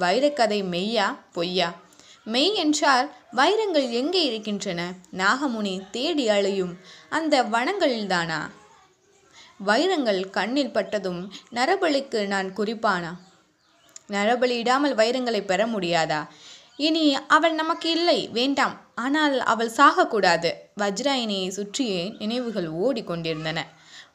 வைரக்கதை 0.00 0.62
மெய்யா 0.64 1.18
பொய்யா? 1.32 1.81
மெய் 2.26 2.54
என்றால் 2.54 3.06
வைரங்கள் 3.30 3.90
எங்கே 3.90 4.24
இருக்கின்றன? 4.24 4.80
நாகமுனி 5.16 5.82
தேடி 5.90 6.28
அழையும். 6.28 6.74
அந்த 7.08 7.42
வனங்களில்தானா 7.42 8.40
வைரங்கள் 9.64 10.30
கண்ணில் 10.30 10.72
பட்டதும் 10.72 11.20
நரபலிக்கு 11.54 12.26
நான் 12.26 12.48
குறிப்பானா? 12.56 13.12
நரபலி 14.08 14.56
இடாமல் 14.58 14.94
வைரங்களை 14.94 15.40
பெற 15.44 15.66
முடியாதா? 15.66 16.26
இனி 16.76 17.04
அவள் 17.26 17.54
நமக்கு 17.54 17.90
இல்லை 17.90 18.28
வேண்டாம். 18.32 18.80
ஆனால் 18.94 19.40
அவள் 19.40 19.70
சாகக்கூடாது. 19.76 20.50
வஜ்ராயினியை 20.80 21.48
சுற்றியே 21.48 22.14
நினைவுகள் 22.18 22.68
ஓடிக்கொண்டிருந்தன. 22.72 23.60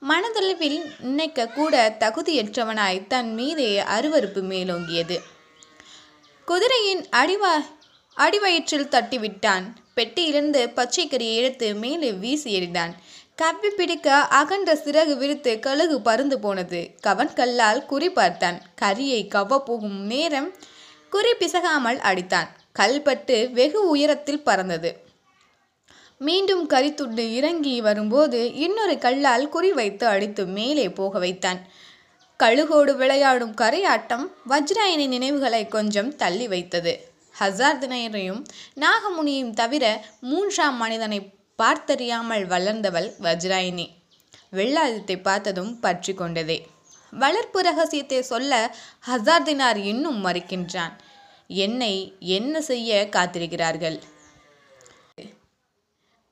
மனதளவில் 0.09 0.79
நினைக்க 0.99 1.47
கூட 1.47 1.95
தகுதியற்றவனாய் 1.99 3.07
தன் 3.07 3.33
மீதே 3.33 3.71
அருவருப்பு 3.79 4.41
மேலோங்கியது. 4.51 5.17
குதிரையின் 6.45 7.05
அடிவா 7.09 7.53
அடிவயிற்றில் 8.17 8.87
தட்டிவிட்டான். 8.87 9.65
பெட்டியிலிருந்து 9.95 10.71
பச்சைக்கறியை 10.75 11.35
எடுத்து 11.35 11.75
மேலே 11.75 12.11
வீசி 12.11 12.59
எறிந்தான். 12.59 12.93
கவ்வி 13.35 13.69
பிடிக்க 13.69 14.11
அகன்ற 14.13 14.73
சிறகு 14.73 15.17
விரித்து 15.17 15.59
கழுகு 15.59 16.01
பருந்து 16.01 16.39
போனது. 16.39 16.89
கவன் 17.01 17.33
கல்லால் 17.33 17.85
குறி 17.85 18.09
பார்த்தான். 18.09 18.61
கரியை 18.81 19.27
கவ்வ 19.35 19.59
போகும் 19.59 20.05
நேரம் 20.05 20.53
குறி 21.09 21.33
பிசகாமல் 21.33 21.97
அடித்தான். 21.97 22.47
கல்பட்டு 22.79 23.51
வெகு 23.51 23.89
உயரத்தில் 23.89 24.43
பறந்தது. 24.43 25.05
மீண்டும் 26.17 26.69
கரித்துண்டு 26.69 27.33
இறங்கி 27.33 27.81
வரும்போது 27.81 28.53
இன்னொரு 28.53 28.97
கல்லால் 28.97 29.49
குறி 29.49 29.71
வைத்து 29.71 30.07
அடித்து 30.07 30.45
மேலே 30.45 30.89
போக 30.89 31.19
வைத்தான். 31.19 31.67
கழுகோடு 32.43 32.95
விளையாடும் 32.95 33.53
கரையாட்டம் 33.55 34.25
வஜ்ராயனின் 34.49 35.07
நினைவுகளை 35.07 35.67
கொஞ்சம் 35.67 36.15
தள்ளி 36.15 36.47
வைத்தது. 36.47 37.06
ஹசார்தனையரையும் 37.39 38.41
நாகமுனியும் 38.75 39.53
தவிர 39.53 39.85
மூன்றாம் 40.21 40.77
மனிதனை 40.77 41.19
பார்த்தறியாமல் 41.59 42.45
வளர்ந்தவள் 42.45 43.09
வஜ்ராயினி. 43.21 43.87
வெள்ளாயுதத்தை 44.51 45.17
பார்த்ததும் 45.21 45.73
பற்றி 45.79 46.13
கொண்டதே. 46.13 46.57
வளர்ப்பு 47.13 47.59
ரகசியத்தை 47.61 48.21
சொல்ல 48.21 48.51
ஹசார்தினார் 49.07 49.79
இன்னும் 49.83 50.19
மறுக்கின்றான். 50.25 50.93
என்னை 51.49 51.93
என்ன 52.19 52.61
செய்ய 52.61 53.09
காத்திருக்கிறார்கள்? 53.11 53.97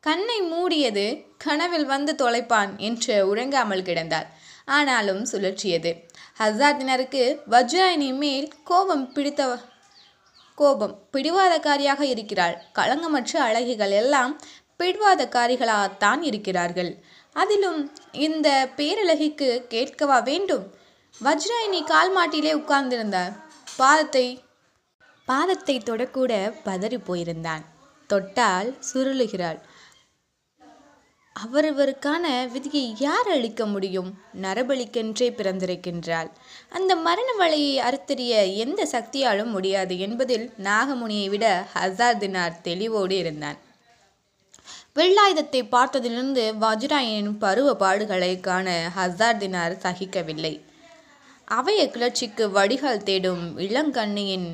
கண்ணை 0.04 0.40
மூடியது 0.54 1.06
கனவில் 1.38 1.86
வந்து 1.86 2.12
தொலைப்பான் 2.16 2.72
என்று 2.78 3.16
உறங்காமல் 3.32 3.86
கிடந்தாள் 3.88 4.28
ஆனாலும் 4.66 5.24
சுழற்றியது. 5.32 5.92
ஹசார்தினருக்கு 6.40 7.24
வஜ்ராயினி 7.50 8.12
மேல் 8.18 8.48
கோபம் 8.64 9.06
பிடித்த 9.14 9.42
கோபம். 10.56 10.96
பிடிவாதக்காரியாக 11.14 12.02
இருக்கிறாள். 12.02 12.56
களங்கமற்ற 12.76 13.34
அழகிகள் 13.48 13.92
எல்லாம் 13.92 14.42
பிடிவாதக்காரிகளாகத்தான் 14.80 16.22
இருக்கிறார்கள். 16.22 17.04
அதிலும் 17.34 17.92
இந்த 18.12 18.70
பேரழகிக்கு 18.78 19.50
கேட்கவா 19.68 20.20
வேண்டும்? 20.20 20.66
வஜ்ராயினி 21.22 21.84
கால் 21.86 22.12
மாட்டிலே 22.12 22.54
உட்கார்ந்திருந்தார். 22.54 23.34
பாதத்தை 23.78 24.44
பாதத்தை 25.28 25.76
தொடக்கூட 25.80 26.34
பதறி 26.66 26.98
போயிருந்தான். 27.08 27.64
தொட்டால் 28.08 28.78
சுருளுகிறாள். 28.94 29.60
அவரவருக்கான 31.44 32.52
விதியை 32.52 32.94
யார் 32.98 33.30
அளிக்க 33.30 33.66
முடியும்? 33.66 34.18
நரபலிக்கென்றே 34.42 35.28
பிறந்திருக்கின்றாள். 35.32 36.30
அந்த 36.70 36.96
மரண 36.96 37.30
வலையை 37.40 37.74
அறுத்தறிய 37.88 38.56
எந்த 38.56 38.88
சக்தியாலும் 38.92 39.52
முடியாது 39.52 40.00
என்பதில் 40.00 40.54
நாகமுனியை 40.64 41.30
விட 41.30 41.68
ஹசார்தினார் 41.76 42.56
தெளிவோடு 42.64 43.12
இருந்தான். 43.12 43.58
வெள்ளாயுதத்தை 44.96 45.62
பார்த்ததிலிருந்து 45.72 46.54
வஜ்ராயனின் 46.62 47.38
பருவ 47.40 47.76
பாடுகளை 47.80 48.40
காண 48.40 48.92
ஹசார்தினார் 48.98 49.76
சகிக்கவில்லை. 49.84 50.54
அவைய 51.52 51.82
கிளர்ச்சிக்கு 51.90 52.52
வடிகால் 52.52 53.04
தேடும் 53.04 53.60
இளங்கண்ணியின் 53.60 54.50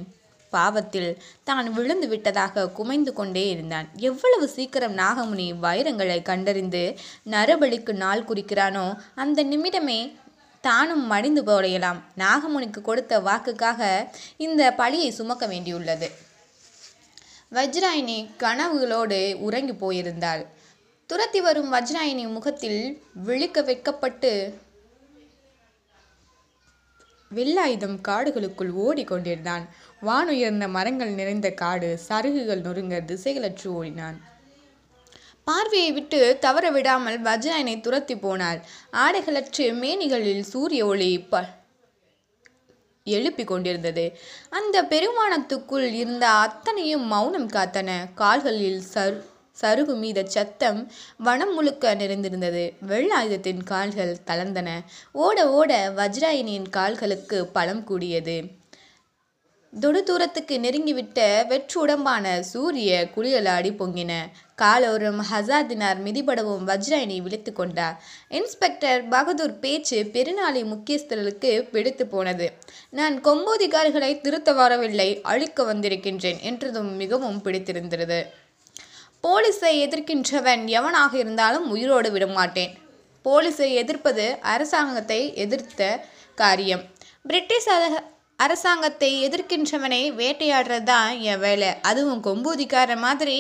பாவத்தில் 0.56 1.12
தான் 1.50 1.68
விழுந்து 1.74 2.08
விட்டதாக 2.14 2.66
குமைந்து 2.78 3.12
கொண்டே 3.20 3.44
இருந்தான். 3.50 3.88
எவ்வளவு 4.10 4.48
சீக்கிரம் 4.56 4.96
நாகமுனி 5.02 5.48
வைரங்களை 5.66 6.18
கண்டறிந்து 6.32 6.84
நரபலிக்கு 7.36 7.96
நாள் 8.04 8.28
குறிக்கிறானோ 8.30 8.88
அந்த 9.24 9.46
நிமிடமே 9.52 10.00
தானும் 10.64 11.06
மடிந்து 11.12 11.42
போடையலாம் 11.44 12.00
நாகமுனிக்கு 12.18 12.82
கொடுத்த 12.82 13.20
வாக்குக்காக 13.28 13.82
இந்த 14.46 14.64
பழியை 14.82 15.12
சுமக்க 15.20 15.46
வேண்டியுள்ளது. 15.48 16.10
வஜ்ராயினி 17.58 18.18
கனவுகளோடு 18.44 19.22
உறங்கி 19.48 19.74
போயிருந்தாள். 19.84 20.44
துரத்தி 21.10 21.40
வரும் 21.42 21.72
வஜ்ராயினி 21.74 22.26
முகத்தில் 22.36 22.82
விழிக்க 23.26 23.62
வைக்கப்பட்டு 23.70 24.32
வெள்ளாயுதம் 27.36 27.98
காடுகளுக்குள் 28.08 28.72
ஓடிக்கொண்டிருந்தான். 28.86 29.64
வானுயர்ந்த 30.06 30.68
மரங்கள் 30.70 31.10
நிறைந்த 31.10 31.52
காடு 31.52 32.00
சருகுகள் 32.10 32.66
நொறுங்க 32.68 32.98
திசைகளற்று 33.12 33.68
ஓடினான். 33.68 34.18
பார்வையை 35.44 35.92
விட்டு 35.92 36.38
தவற 36.40 36.70
விடாமல் 36.70 37.22
வஜ்ராயனை 37.22 37.80
துரத்தி 37.80 38.16
போனாள். 38.18 38.60
ஆடைகளற்று 38.92 39.66
மேனிகளில் 39.84 40.44
சூரிய 40.44 40.86
ஒளி 40.86 41.20
ப 41.20 41.44
எழுப்பிக் 43.04 43.48
கொண்டிருந்தது. 43.48 44.18
அந்த 44.50 44.84
பெருமானத்துக்குள் 44.84 45.88
இருந்த 45.94 46.30
அத்தனையும் 46.30 47.06
மௌனம் 47.06 47.50
காத்தன. 47.50 47.90
கால்களில் 48.16 48.82
சரு 48.94 49.18
சருகு 49.62 49.96
மீத 50.04 50.24
சத்தம் 50.24 50.92
வனம் 51.18 51.54
முழுக்க 51.54 51.94
நிறைந்திருந்தது. 51.94 52.74
வெள்ளாயுதத்தின் 52.88 53.64
கால்கள் 53.64 54.18
தளர்ந்தன. 54.28 54.70
ஓட 55.12 55.52
ஓட 55.52 55.90
வஜ்ராயினியின் 55.90 56.70
கால்களுக்கு 56.70 57.46
பலம் 57.46 57.84
கூடியது. 57.84 58.60
தொடு 59.80 60.04
தூரத்துக்கு 60.04 60.60
நெருங்கிவிட்ட 60.60 61.48
வெற்று 61.48 61.86
உடம்பான 61.86 62.40
சூரிய 62.40 63.08
குளியலாடி 63.16 63.72
பொங்கின. 63.72 64.14
காலோரும் 64.62 65.22
ஹசாதினார் 65.32 66.02
மிதிபடவும் 66.06 66.66
வஜ்ராயினி 66.68 67.22
விழித்து 67.22 67.54
கொண்டார். 67.54 68.04
இன்ஸ்பெக்டர் 68.30 69.08
பகதூர் 69.08 69.60
பேச்சு 69.60 70.04
பெருநாளை 70.04 70.64
முக்கியஸ்தர்களுக்கு 70.64 71.70
பிடித்து 71.70 72.08
போனது. 72.08 72.52
நான் 72.90 73.22
கொம்போதிகாரிகளை 73.22 74.22
திருத்த 74.22 74.54
வரவில்லை 74.54 75.22
அழிக்க 75.22 75.74
வந்திருக்கின்றேன் 75.74 76.42
என்றதும் 76.42 76.96
மிகவும் 76.96 77.42
பிடித்திருந்தது. 77.42 78.50
போலீஸை 79.24 79.72
எதிர்க்கின்றவன் 79.86 80.64
எவனாக 80.78 81.14
இருந்தாலும் 81.24 81.68
உயிரோடு 81.74 82.10
விடமாட்டேன். 82.12 82.72
போலீஸை 83.26 83.70
எதிர்ப்பது 83.82 84.26
அரசாங்கத்தை 84.54 85.20
எதிர்த்த 85.44 85.92
காரியம். 86.42 86.84
பிரிட்டிஷ் 87.30 87.70
அரசாங்கத்தை 88.46 89.10
எதிர்க்கின்றவனை 89.28 90.00
வேட்டையாடுறது 90.20 90.86
தான் 90.92 91.10
என் 91.32 91.42
வேலை. 91.44 91.70
அதுவும் 91.90 92.24
கொம்பூதிக்கார 92.28 92.96
மாதிரி 93.04 93.36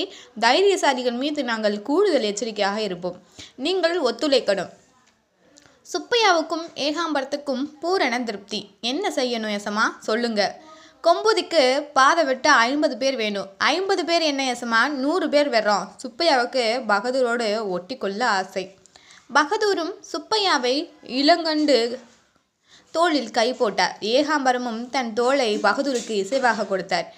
தைரியசாலிகள் 0.45 1.17
மீது 1.21 1.43
நாங்கள் 1.43 1.77
கூடுதல் 1.87 2.27
எச்சரிக்கையாக 2.31 2.77
இருப்போம். 2.87 3.17
நீங்கள் 3.65 3.95
ஒத்துழைக்கணும். 4.09 4.71
சுப்பையாவுக்கும் 5.93 6.65
ஏகாம்பரத்துக்கும் 6.87 7.63
பூரண 7.79 8.19
திருப்தி. 8.27 8.59
என்ன 8.91 9.05
செய்யணும் 9.15 9.55
எசமா 9.59 9.85
சொல்லுங்கள் 10.09 10.53
கொம்புதிக்கு 11.03 11.91
பாதை 11.93 12.23
வெட்ட 12.23 12.51
ஐம்பது 12.51 12.97
பேர் 12.97 13.15
வேணும். 13.15 13.49
ஐம்பது 13.57 14.05
பேர் 14.05 14.21
என்ன 14.21 14.53
எசமா 14.53 14.87
நூறு 14.87 15.29
பேர் 15.29 15.49
வர்றோம். 15.49 15.87
சுப்பையாவுக்கு 16.03 16.83
பகதூரோடு 16.87 17.67
ஒட்டி 17.67 17.97
கொள்ள 17.97 18.27
ஆசை. 18.27 18.77
பகதூரும் 19.33 20.03
சுப்பையாவை 20.13 20.91
இளங்கண்டு 21.05 21.99
தோளில் 22.91 23.31
கை 23.31 23.53
போட்டார். 23.53 23.97
ஏகாம்பரமும் 24.01 24.89
தன் 24.89 25.13
தோளை 25.13 25.57
பகதூருக்கு 25.57 26.25
இசைவாக 26.25 26.67
கொடுத்தார். 26.67 27.13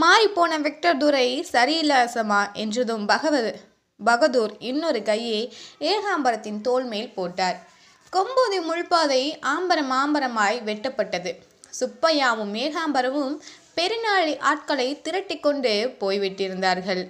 மாறிப்போன 0.00 0.60
வெக்டர் 0.60 0.96
துரை 0.96 1.46
சரியில்லாசமா 1.52 2.52
என்றதும் 2.52 3.06
பகவத் 3.06 3.60
பகதூர் 4.04 4.58
இன்னொரு 4.58 5.02
கையை 5.02 5.54
ஏகாம்பரத்தின் 5.80 6.60
தோல் 6.60 6.84
மேல் 6.84 7.14
போட்டார். 7.14 7.68
கொம்போதி 8.12 8.60
முள்பாதை 8.60 9.40
ஆம்பரம் 9.40 9.92
ஆம்பரமாய் 9.92 10.62
வெட்டப்பட்டது. 10.64 11.47
சுப்பையாவும் 11.80 12.52
மேகாம்பரவும் 12.56 13.34
பெருநாளி 13.76 14.34
ஆட்களை 14.50 14.88
திரட்டிக்கொண்டு 15.04 15.72
போய்விட்டிருந்தார்கள். 16.00 17.02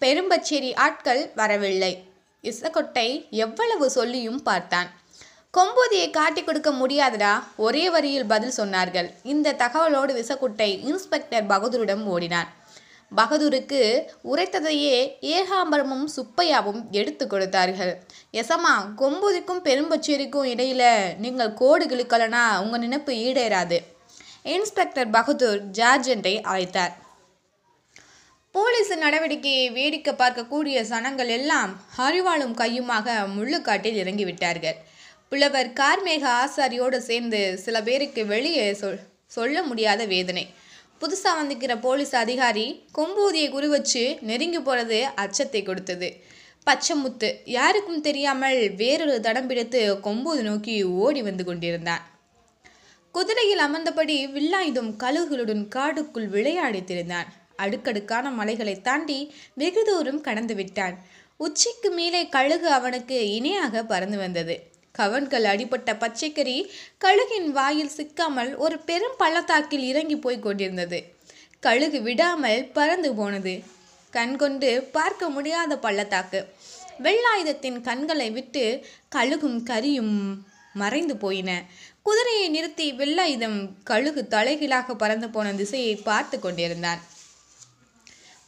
பெரும்பச்சேரி 0.00 0.70
ஆட்கள் 0.74 1.32
வரவில்லை. 1.34 1.92
இசக்கொட்டை 2.44 3.08
எவ்வளவு 3.30 3.90
சொல்லியும் 3.90 4.42
பார்த்தான். 4.42 4.88
கொம்பூதியை 5.54 6.10
காட்டி 6.10 6.42
கொடுக்க 6.44 6.70
முடியாதடா 6.70 7.32
ஒரே 7.56 7.84
வரியில் 7.90 8.30
பதில் 8.32 8.56
சொன்னார்கள். 8.56 9.08
இந்த 9.22 9.54
தகவலோடு 9.62 10.12
விசக்குட்டை 10.20 10.70
இன்ஸ்பெக்டர் 10.90 11.46
பகதூரிடம் 11.46 12.04
ஓடினான் 12.14 12.50
பகதூருக்கு 13.12 13.80
உரைத்ததையே 14.32 14.96
ஏகாம்பரமும் 15.20 16.06
சுப்பையாவும் 16.16 16.80
எடுத்து 16.90 17.26
கொடுத்தார்கள். 17.26 17.92
எசமா 18.32 18.72
கொம்பூதிக்கும் 19.00 19.62
பெரும்பச்சேரிக்கும் 19.68 20.48
இடையில 20.52 20.82
நீங்கள் 21.24 21.54
கோடு 21.54 21.86
கிழிக்கலனா 21.86 22.44
உங்கள் 22.62 22.80
நினைப்பு 22.80 23.12
ஈடேறாது. 23.12 23.78
இன்ஸ்பெக்டர் 24.54 25.08
பகதூர் 25.16 25.60
ஜார்ஜென்ட்டை 25.78 26.34
அழைத்தார். 26.50 26.94
போலீஸ் 28.54 28.92
நடவடிக்கையை 29.04 29.64
வேடிக்கை 29.78 30.12
பார்க்கக்கூடிய 30.20 30.76
சனங்கள் 30.90 31.30
எல்லாம் 31.38 31.72
அறிவாளும் 32.06 32.54
கையுமாக 32.60 33.16
முள்ளுக்காட்டில் 33.36 33.98
இறங்கிவிட்டார்கள். 34.02 34.78
புலவர் 35.28 35.70
கார்மேக 35.80 36.24
ஆசாரியோடு 36.42 36.98
சேர்ந்து 37.08 37.40
சில 37.64 37.76
பேருக்கு 37.82 38.24
வெளியே 38.26 38.66
சொல் 38.82 39.00
சொல்ல 39.36 39.62
முடியாத 39.62 40.04
வேதனை. 40.14 40.46
புதுசாக 41.00 41.40
வந்துக்கிற 41.40 41.72
போலீஸ் 41.80 42.14
அதிகாரி 42.24 42.66
கொம்பூதியை 42.98 43.48
குறி 43.50 43.68
வச்சு 43.76 44.04
நெருங்கி 44.28 44.60
போகிறது 44.60 45.00
அச்சத்தை 45.24 45.62
கொடுத்தது. 45.62 46.10
பச்சைமுத்து 46.66 47.30
யாருக்கும் 47.58 48.00
தெரியாமல் 48.00 48.60
வேறொரு 48.82 49.16
தடம் 49.20 49.48
பிடித்து 49.50 49.82
கொம்பூதி 50.06 50.44
நோக்கி 50.50 50.76
ஓடி 51.04 51.22
வந்து 51.22 51.44
கொண்டிருந்தான். 51.44 52.04
குதிரையில் 53.16 53.62
அமர்ந்தபடி 53.64 54.14
வில்லாயுதம் 54.36 54.90
கழுகுகளுடன் 55.02 55.62
காடுக்குள் 55.74 56.26
விளையாடித்திருந்தான். 56.32 57.28
அடுக்கடுக்கான 57.56 58.30
மலைகளை 58.30 58.74
தாண்டி 58.80 59.16
வெகு 59.54 59.82
தூரம் 59.84 60.20
கடந்து 60.20 60.54
விட்டான் 60.54 60.96
உச்சிக்கு 61.36 61.90
மேலே 61.90 62.20
கழுகு 62.28 62.68
அவனுக்கு 62.70 63.18
இணையாக 63.34 63.82
பறந்து 63.82 64.18
வந்தது. 64.18 64.56
கவன்கள் 64.92 65.46
அடிபட்ட 65.52 65.92
பச்சைக்கறி 65.92 66.56
கழுகின் 67.04 67.48
வாயில் 67.58 67.94
சிக்காமல் 67.96 68.52
ஒரு 68.56 68.78
பெரும் 68.78 69.16
பள்ளத்தாக்கில் 69.18 69.86
இறங்கி 69.92 70.16
போய் 70.16 70.38
கொண்டிருந்தது. 70.38 71.00
கழுகு 71.60 72.02
விடாமல் 72.02 72.66
பறந்து 72.72 73.12
போனது. 73.14 73.54
கண் 74.10 74.36
கொண்டு 74.36 74.72
பார்க்க 74.98 75.28
முடியாத 75.28 75.78
பள்ளத்தாக்கு. 75.78 76.42
வெள்ளாயுதத்தின் 77.02 77.80
கண்களை 77.80 78.28
விட்டு 78.30 78.66
கழுகும் 79.16 79.58
கரியும் 79.72 80.14
மறைந்து 80.80 81.14
போயின. 81.16 81.50
குதிரையை 82.06 82.48
நிறுத்தி 82.48 82.92
வெள்ளாயுதம் 82.92 83.68
கழுகு 83.84 84.26
தலைகீழாக 84.26 84.94
பறந்து 84.94 85.30
போன 85.30 85.54
திசையை 85.54 85.96
பார்த்து 85.96 86.40
கொண்டிருந்தான். 86.40 87.00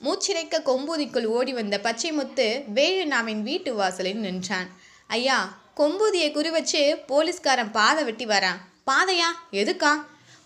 மூச்சிறைக்க 0.04 0.60
கொம்பூதிக்குள் 0.64 1.24
ஓடி 1.24 1.52
வந்த 1.52 1.80
பச்சைமுத்து 1.82 2.64
வேலுநாமின் 2.74 3.42
வீட்டு 3.42 3.74
வாசலில் 3.74 4.16
நின்றான். 4.16 4.68
ஐயா 5.06 5.58
கொம்பூதியை 5.76 6.30
குறி 6.30 6.50
வச்சு 6.50 6.98
போலீஸ்காரன் 7.06 7.70
பாதை 7.70 8.04
வெட்டி 8.04 8.26
வரான். 8.26 8.60
பாதையா? 8.86 9.30
எதுக்கா? 9.52 10.04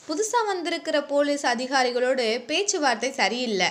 புதுசாக 0.08 0.46
வந்திருக்கிற 0.46 1.02
போலீஸ் 1.02 1.46
அதிகாரிகளோடு 1.46 2.44
பேச்சுவார்த்தை 2.44 3.12
சரியில்லை. 3.12 3.66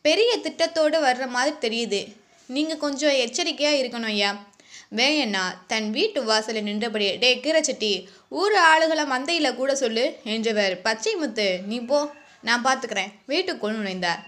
பெரிய 0.00 0.38
திட்டத்தோடு 0.38 1.00
வர்ற 1.08 1.28
மாதிரி 1.28 1.56
தெரியுது. 1.56 2.16
நீங்கள் 2.46 2.76
கொஞ்சம் 2.76 3.10
எச்சரிக்கையாக 3.10 3.76
இருக்கணும் 3.76 4.12
ஐயா. 4.14 4.47
வேயண்ணா 4.96 5.42
தன் 5.66 5.90
வீட்டு 5.90 6.24
வாசலில் 6.24 6.64
நின்றபடியே 6.64 7.18
டே 7.18 7.30
கீரச்சட்டி 7.36 7.92
ஊர் 8.28 8.52
ஆளுகளை 8.52 9.04
மந்தையில் 9.04 9.54
கூட 9.54 9.74
சொல்லு 9.74 10.16
என்றவர். 10.24 10.80
பச்சை 10.80 11.14
முத்து 11.14 11.60
நீ 11.66 11.80
போ 11.80 12.10
நான் 12.42 12.64
பார்த்துக்கிறேன் 12.64 13.12
வீட்டுக்குள் 13.26 13.76
நுழைந்தார். 13.76 14.22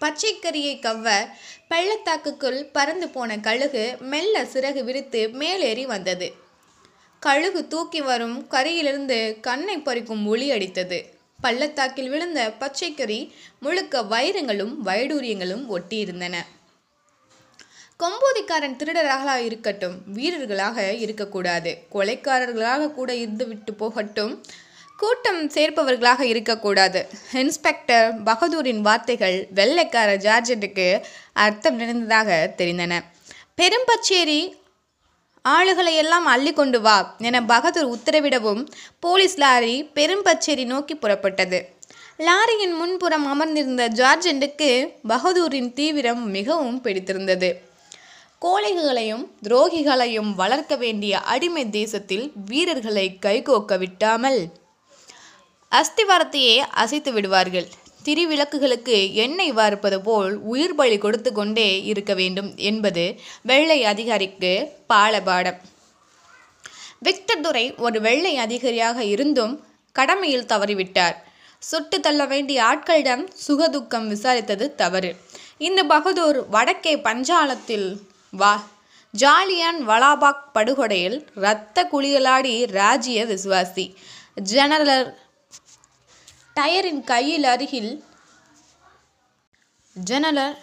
பச்சைக்கரியை 0.00 0.74
கவ்வ 0.86 1.28
பள்ளத்தாக்குக்குள் 1.68 2.58
பறந்து 2.72 3.08
போன 3.08 3.38
கழுகு 3.38 3.96
மெல்ல 4.00 4.44
சிறகு 4.44 4.84
விரித்து 4.84 5.28
மேலேறி 5.28 5.86
வந்தது. 5.86 6.28
கழுகு 7.20 7.66
தூக்கி 7.66 8.00
வரும் 8.00 8.46
கரியிலிருந்து 8.50 9.40
கண்ணை 9.40 9.76
பறிக்கும் 9.78 10.24
ஒளி 10.26 10.50
அடித்தது. 10.50 10.98
பள்ளத்தாக்கில் 11.40 12.08
விழுந்த 12.08 12.40
பச்சைக்கறி 12.60 13.30
முழுக்க 13.60 14.02
வைரங்களும் 14.02 14.74
வைடூரியங்களும் 14.84 15.64
ஒட்டியிருந்தன. 15.76 16.36
கொம்போதிக்காரன் 18.02 18.76
திருடராக 18.76 19.36
இருக்கட்டும் 19.36 20.02
வீரர்களாக 20.06 20.92
இருக்கக்கூடாது. 20.92 21.78
கொலைக்காரர்களாக 21.92 22.90
கூட 22.90 23.14
இருந்து 23.14 23.46
விட்டு 23.48 23.74
போகட்டும் 23.74 24.44
கூட்டம் 24.96 25.50
சேர்ப்பவர்களாக 25.50 26.20
இருக்கக்கூடாது. 26.20 27.08
இன்ஸ்பெக்டர் 27.32 28.22
பகதூரின் 28.22 28.80
வார்த்தைகள் 28.80 29.48
வெள்ளைக்கார 29.54 30.16
ஜார்ஜெட்டுக்கு 30.16 31.02
அர்த்தம் 31.32 31.76
நிறைந்ததாக 31.76 32.54
தெரிந்தன. 32.56 33.00
பெரும்பச்சேரி 33.60 34.52
ஆளுகளை 35.48 35.94
எல்லாம் 35.94 36.26
அள்ளி 36.26 36.52
கொண்டு 36.52 36.80
வா 36.80 37.14
என 37.18 37.42
பகதூர் 37.42 37.98
உத்தரவிடவும் 37.98 38.66
போலீஸ் 39.00 39.38
லாரி 39.38 39.90
பெரும்பச்சேரி 39.94 40.64
நோக்கி 40.64 40.94
புறப்பட்டது. 40.94 41.60
லாரியின் 42.18 42.76
முன்புறம் 42.78 43.26
அமர்ந்திருந்த 43.26 43.88
ஜார்ஜெண்டுக்கு 43.88 44.92
பகதூரின் 45.08 45.72
தீவிரம் 45.72 46.30
மிகவும் 46.30 46.80
பிடித்திருந்தது. 46.80 47.65
கோழைகளையும் 48.42 49.24
துரோகிகளையும் 49.42 50.34
வளர்க்க 50.34 50.76
வேண்டிய 50.76 51.18
அடிமை 51.18 51.70
தேசத்தில் 51.70 52.32
வீரர்களை 52.44 53.18
கைகோக்க 53.26 53.78
விட்டாமல் 53.78 54.40
அஸ்திவாரத்தையே 55.72 56.56
அசைத்து 56.56 57.12
விடுவார்கள். 57.12 57.68
திரிவிளக்குகளுக்கு 58.04 59.12
எண்ணெய் 59.12 59.52
வார்ப்பது 59.52 60.00
போல் 60.00 60.34
உயிர் 60.36 60.74
பலி 60.74 60.98
கொடுத்து 60.98 61.32
கொண்டே 61.32 61.84
இருக்க 61.84 62.14
வேண்டும் 62.14 62.56
என்பது 62.56 63.20
வெள்ளை 63.42 63.84
அதிகாரிக்கு 63.84 64.72
பாலபாடம். 64.88 65.58
விக்டர் 66.98 67.40
துரை 67.40 67.74
ஒரு 67.76 68.00
வெள்ளை 68.00 68.36
அதிகாரியாக 68.36 69.04
இருந்தும் 69.04 69.64
கடமையில் 69.92 70.46
தவறிவிட்டார். 70.46 71.16
சுட்டு 71.58 72.00
தள்ள 72.00 72.24
வேண்டிய 72.26 72.62
ஆட்களிடம் 72.62 73.28
சுகதுக்கம் 73.46 74.06
விசாரித்தது 74.06 74.74
தவறு. 74.74 75.16
இந்த 75.58 75.82
பகதூர் 75.82 76.48
வடக்கே 76.48 76.96
பஞ்சாலத்தில் 76.96 77.88
வா. 78.30 78.62
ஜாலியான் 79.18 79.80
வலாபாக் 79.86 80.52
படுகொடையில் 80.52 81.26
இரத்த 81.36 81.88
குளியலாடி 81.92 82.66
ராஜ்ய 82.66 83.24
விசுவாசி. 83.24 83.94
ஜெனரல் 84.34 85.18
டயரின் 86.54 87.04
கையில் 87.04 87.44
அருகில் 87.44 88.04
ஜெனரல் 89.92 90.58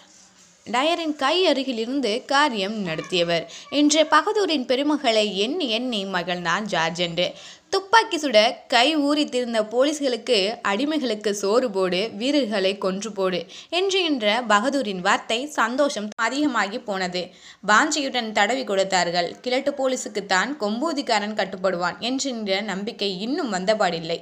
டயரின் 0.64 1.16
கை 1.16 1.46
அருகில் 1.46 1.78
இருந்து 1.78 2.22
காரியம் 2.26 2.74
நடத்தியவர். 2.74 3.50
இன்று 3.70 4.06
பகதூரின் 4.06 4.66
பெருமகளை 4.66 5.34
எண்ணி 5.34 5.68
எண்ணி 5.68 6.04
மகள்தான் 6.04 6.64
ஜார்ஜெண்டு. 6.64 7.32
துப்பாக்கி 7.74 8.16
சுட 8.16 8.38
கை 8.66 8.88
ஊறித்திருந்த 8.96 9.60
போலீஸ்களுக்கு 9.70 10.36
அடிமைகளுக்கு 10.68 11.30
சோறு 11.30 11.70
போடு 11.70 12.00
வீரர்களை 12.18 12.78
கொன்று 12.78 13.10
போடு 13.12 13.40
என்று 13.68 14.00
என்ற 14.02 14.42
பகதூரின் 14.48 15.00
வார்த்தை 15.00 15.38
சந்தோஷம் 15.46 16.06
அதிகமாகி 16.26 16.78
போனது. 16.78 17.22
பாஞ்சியுடன் 17.66 18.28
தடவி 18.32 18.64
கொடுத்தார்கள். 18.64 19.36
கிழட்டு 19.40 19.72
போலீஸுக்குத்தான் 19.78 20.52
கொம்பூதிக்காரன் 20.60 21.34
கட்டுப்படுவான் 21.40 21.98
என்கின்ற 21.98 22.60
நம்பிக்கை 22.60 23.20
இன்னும் 23.20 23.50
வந்தபாடில்லை. 23.52 24.18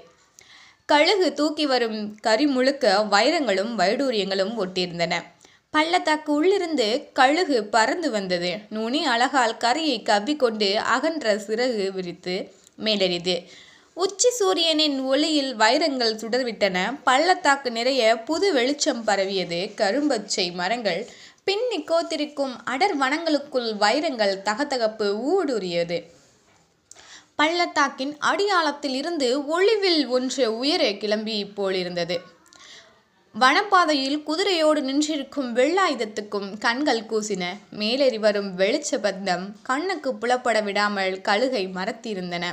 கழுகு 0.86 1.28
தூக்கி 1.32 1.66
வரும் 1.66 2.00
கரி 2.20 2.46
முழுக்க 2.46 2.94
வைரங்களும் 3.10 3.74
வைடூரியங்களும் 3.82 4.56
ஒட்டியிருந்தன. 4.64 5.14
பள்ளத்தாக்கு 5.70 6.32
உள்ளிருந்து 6.32 6.88
கழுகு 7.12 7.60
பறந்து 7.76 8.10
வந்தது. 8.10 8.50
நுனி 8.70 9.02
அழகால் 9.06 9.56
கரையை 9.56 10.02
கவ்விக்கொண்டு 10.02 10.72
அகன்ற 10.96 11.36
சிறகு 11.46 11.86
விரித்து 11.92 12.36
மேலெறிது. 12.78 13.42
உச்சி 13.94 14.30
சூரியனின் 14.30 15.00
ஒளியில் 15.00 15.56
வைரங்கள் 15.56 16.14
சுடர்விட்டன. 16.14 16.98
பள்ளத்தாக்கு 17.04 17.70
நிறைய 17.70 18.18
புது 18.18 18.52
வெளிச்சம் 18.52 19.04
பரவியது. 19.04 19.70
கரும்பச்சை 19.76 20.52
மரங்கள் 20.52 21.08
பின்னி 21.44 21.78
கோத்திருக்கும் 21.78 22.56
அடர் 22.64 22.98
வனங்களுக்குள் 22.98 23.76
வைரங்கள் 23.76 24.40
தகதகப்பு 24.44 25.20
ஊடுருவியது. 25.32 26.02
பள்ளத்தாக்கின் 27.36 28.16
அடியாளத்தில் 28.18 28.94
இருந்து 28.94 29.46
ஒளிவில் 29.46 30.06
ஒன்று 30.06 30.58
உயர 30.58 30.92
கிளம்பி 30.92 31.44
போலிருந்தது. 31.44 32.20
வனப்பாதையில் 33.40 34.22
குதிரையோடு 34.22 34.80
நின்றிருக்கும் 34.80 35.56
வெள்ளாயுதத்துக்கும் 35.56 36.58
கண்கள் 36.58 37.04
கூசின. 37.04 37.44
மேலேறி 37.70 38.18
வரும் 38.18 38.58
வெளிச்ச 38.58 38.90
பந்தம் 38.90 39.52
கண்ணுக்கு 39.62 40.14
புலப்பட 40.14 40.62
விடாமல் 40.62 41.20
கழுகை 41.20 41.66
மறத்திருந்தன 41.66 42.44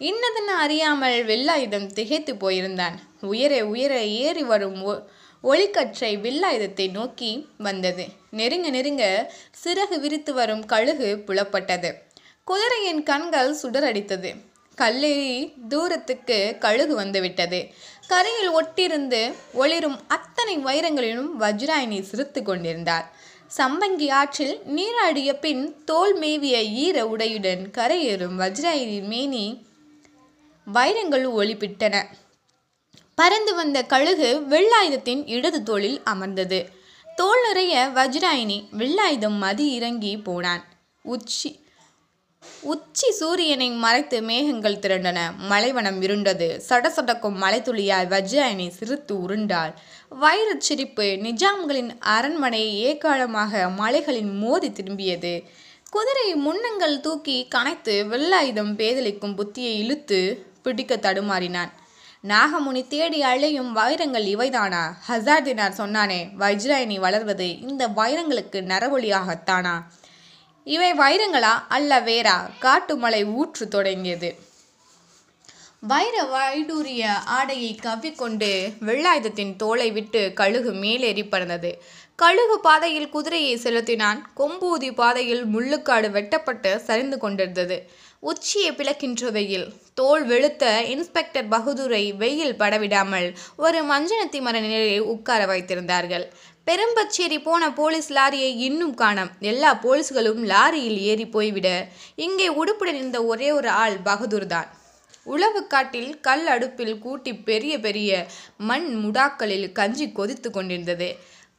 இன்னதென 0.00 0.50
அறியாமல் 0.58 1.26
வெள்ளாயுதம் 1.26 1.86
திகைத்து 1.86 2.34
போயிருந்தான். 2.34 2.94
உயர 3.20 3.66
உயர 3.66 4.02
ஏறி 4.02 4.42
வரும் 4.42 4.82
ஒ- 4.82 5.00
ஒளிக்கற்றை 5.42 6.16
வில்லாயுதத்தை 6.16 6.90
நோக்கி 6.90 7.48
வந்தது. 7.58 8.06
நெருங்க 8.30 8.70
நெருங்க 8.70 9.32
சிறகு 9.64 10.00
விரித்து 10.00 10.34
வரும் 10.34 10.66
கழுகு 10.66 11.22
புலப்பட்டது. 11.26 11.94
குதிரையின் 12.44 13.02
கண்கள் 13.02 13.56
சுடரடித்தது. 13.62 14.47
கல்லெறி 14.78 15.52
தூரத்துக்கு 15.68 16.56
கழுகு 16.58 16.94
வந்துவிட்டது. 16.94 17.60
கரையில் 18.06 18.52
ஒட்டிருந்து 18.56 19.34
ஒளிரும் 19.52 19.98
அத்தனை 20.08 20.58
வைரங்களிலும் 20.58 21.30
வஜ்ராயினி 21.40 22.00
சிரித்து 22.00 22.42
கொண்டிருந்தார். 22.42 23.06
சம்பங்கி 23.58 24.08
ஆற்றில் 24.10 24.60
நீராடிய 24.76 25.32
பின் 25.32 25.84
தோல் 25.84 26.18
மேவிய 26.18 26.56
ஈர 26.84 27.04
உடையுடன் 27.04 27.62
கரையேறும் 27.78 28.36
வஜ்ராயினி 28.38 28.98
மேனி 29.02 29.44
வைரங்கள் 30.66 31.26
ஒளிப்பிட்டன 31.30 32.02
பறந்து 33.14 33.54
வந்த 33.54 33.78
கழுகு 33.82 34.28
வெள்ளாயுதத்தின் 34.50 35.22
இடது 35.26 35.62
தோளில் 35.62 36.00
அமர்ந்தது. 36.04 36.58
தோல் 37.16 37.42
நிறைய 37.46 37.90
வஜ்ராயினி 37.94 38.58
வெள்ளாயுதம் 38.78 39.38
மதி 39.38 39.66
இறங்கி 39.72 40.12
போனான். 40.18 40.64
உச்சி 41.02 41.50
உச்சி 42.60 43.12
சூரியனை 43.12 43.70
மறைத்து 43.70 44.22
மேகங்கள் 44.22 44.76
திரண்டன. 44.76 45.18
மலைவனம் 45.36 46.02
இருண்டது. 46.02 46.60
சடசடக்கும் 46.68 47.36
மலைத்துளியாய் 47.42 48.08
வஜ்ராயணி 48.14 48.68
சிரித்து 48.68 49.28
உருண்டாள். 49.28 49.72
வைரச் 50.20 50.60
சிரிப்பு 50.60 51.02
நிஜாம்களின் 51.02 51.90
அரண்மனை 51.98 52.78
ஏகாலமாக 52.78 53.68
மலைகளின் 53.68 54.38
மோதி 54.38 54.68
திரும்பியது. 54.68 55.42
குதிரை 55.90 56.34
முன்னங்கள் 56.34 57.00
தூக்கி 57.00 57.48
கனைத்து 57.54 57.94
வெள்ளாயுதம் 58.12 58.74
பேதலிக்கும் 58.74 59.36
புத்தியை 59.36 59.78
இழுத்து 59.78 60.46
பிடிக்க 60.62 60.96
தடுமாறினான். 60.96 61.70
நாகமுனி 62.28 62.86
தேடி 62.86 63.22
அழையும் 63.22 63.72
வைரங்கள் 63.72 64.24
இவைதானா? 64.24 64.82
ஹசார்தினார் 65.08 65.78
சொன்னானே 65.78 66.30
வஜ்ராயினி 66.38 66.98
வளர்வது 66.98 67.60
இந்த 67.60 67.88
வைரங்களுக்கு 67.88 68.60
நரவொலியாகத்தானா 68.72 69.76
இவை 70.68 70.92
வைரங்களா 70.92 71.54
அல்ல 71.68 72.00
வேறா? 72.00 72.36
காட்டுமலை 72.60 73.24
ஊற்று 73.24 73.68
தொடங்கியது. 73.68 74.36
வைர 75.80 76.16
வைடூரிய 76.22 77.04
ஆடையை 77.26 77.74
கவ்விக்கொண்டு 77.74 78.72
வெள்ளாயுதத்தின் 78.86 79.56
தோலை 79.56 79.90
விட்டு 79.90 80.32
கழுகு 80.34 80.72
மேலேறி 80.72 81.24
பறந்தது. 81.24 81.82
கழுகு 82.16 82.60
பாதையில் 82.60 83.08
குதிரையை 83.08 83.56
செலுத்தினான். 83.56 84.20
கொம்பூதி 84.36 84.94
பாதையில் 84.94 85.44
முள்ளுக்காடு 85.44 86.10
வெட்டப்பட்டு 86.10 86.80
சரிந்து 86.80 87.18
கொண்டிருந்தது. 87.18 88.06
உச்சியை 88.20 88.72
பிளக்கின்ற 88.72 89.30
வெயில். 89.30 89.72
தோல் 89.94 90.28
வெளுத்த 90.28 90.84
இன்ஸ்பெக்டர் 90.84 91.48
பகதூரை 91.48 92.16
வெயில் 92.16 92.54
படவிடாமல் 92.54 93.34
ஒரு 93.56 93.82
மஞ்சனத்தி 93.82 94.40
மர 94.40 94.60
நிலையில் 94.60 95.00
உட்கார 95.00 95.46
வைத்திருந்தார்கள். 95.46 96.26
பெரும்பச்சேரி 96.68 97.36
போன 97.42 97.72
போலீஸ் 97.72 98.08
லாரியை 98.12 98.48
இன்னும் 98.66 98.94
காணோம். 98.94 99.30
எல்லா 99.50 99.70
போலீஸ்களும் 99.84 100.42
லாரியில் 100.50 100.98
ஏறி 101.10 101.26
போய்விட 101.26 101.68
இங்கே 102.24 102.48
உடுப்புடன் 102.60 102.98
இருந்த 103.00 103.20
ஒரே 103.24 103.48
ஒரு 103.52 103.68
ஆள் 103.82 103.96
பகதூர் 104.08 104.46
தான். 104.46 104.68
உழவு 105.34 105.60
காட்டில் 105.66 106.10
கல் 106.20 106.46
அடுப்பில் 106.46 106.92
கூட்டி 106.98 107.32
பெரிய 107.48 107.74
பெரிய 107.86 108.26
மண் 108.70 108.88
முடாக்களில் 109.04 109.66
கஞ்சி 109.78 110.08
கொதித்து 110.18 110.50
கொண்டிருந்தது. 110.50 111.08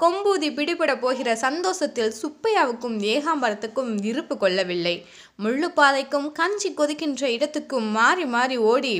கொம்பூதி 0.04 0.50
பிடிபட 0.58 0.92
போகிற 1.00 1.30
சந்தோஷத்தில் 1.46 2.14
சுப்பையாவுக்கும் 2.22 2.98
ஏகாம்பரத்துக்கும் 3.14 3.92
இருப்பு 4.04 4.38
கொள்ளவில்லை. 4.38 4.96
முள்ளுப்பாதைக்கும் 5.44 6.28
கஞ்சி 6.32 6.70
கொதிக்கின்ற 6.70 7.24
இடத்துக்கும் 7.36 7.88
மாறி 7.98 8.26
மாறி 8.34 8.58
ஓடி 8.72 8.96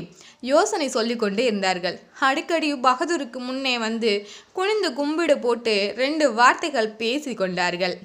யோசனை 0.50 0.86
சொல்லி 0.88 1.16
கொண்டே 1.16 1.44
இருந்தார்கள். 1.44 1.96
அடிக்கடி 2.20 2.70
பகதூருக்கு 2.86 3.40
முன்னே 3.48 3.74
வந்து 3.78 4.12
குனிந்து 4.52 4.90
கும்பிடு 4.92 5.36
போட்டு 5.38 5.74
ரெண்டு 5.96 6.26
வார்த்தைகள் 6.32 6.96
பேசி 7.02 7.34
கொண்டார்கள். 7.34 7.96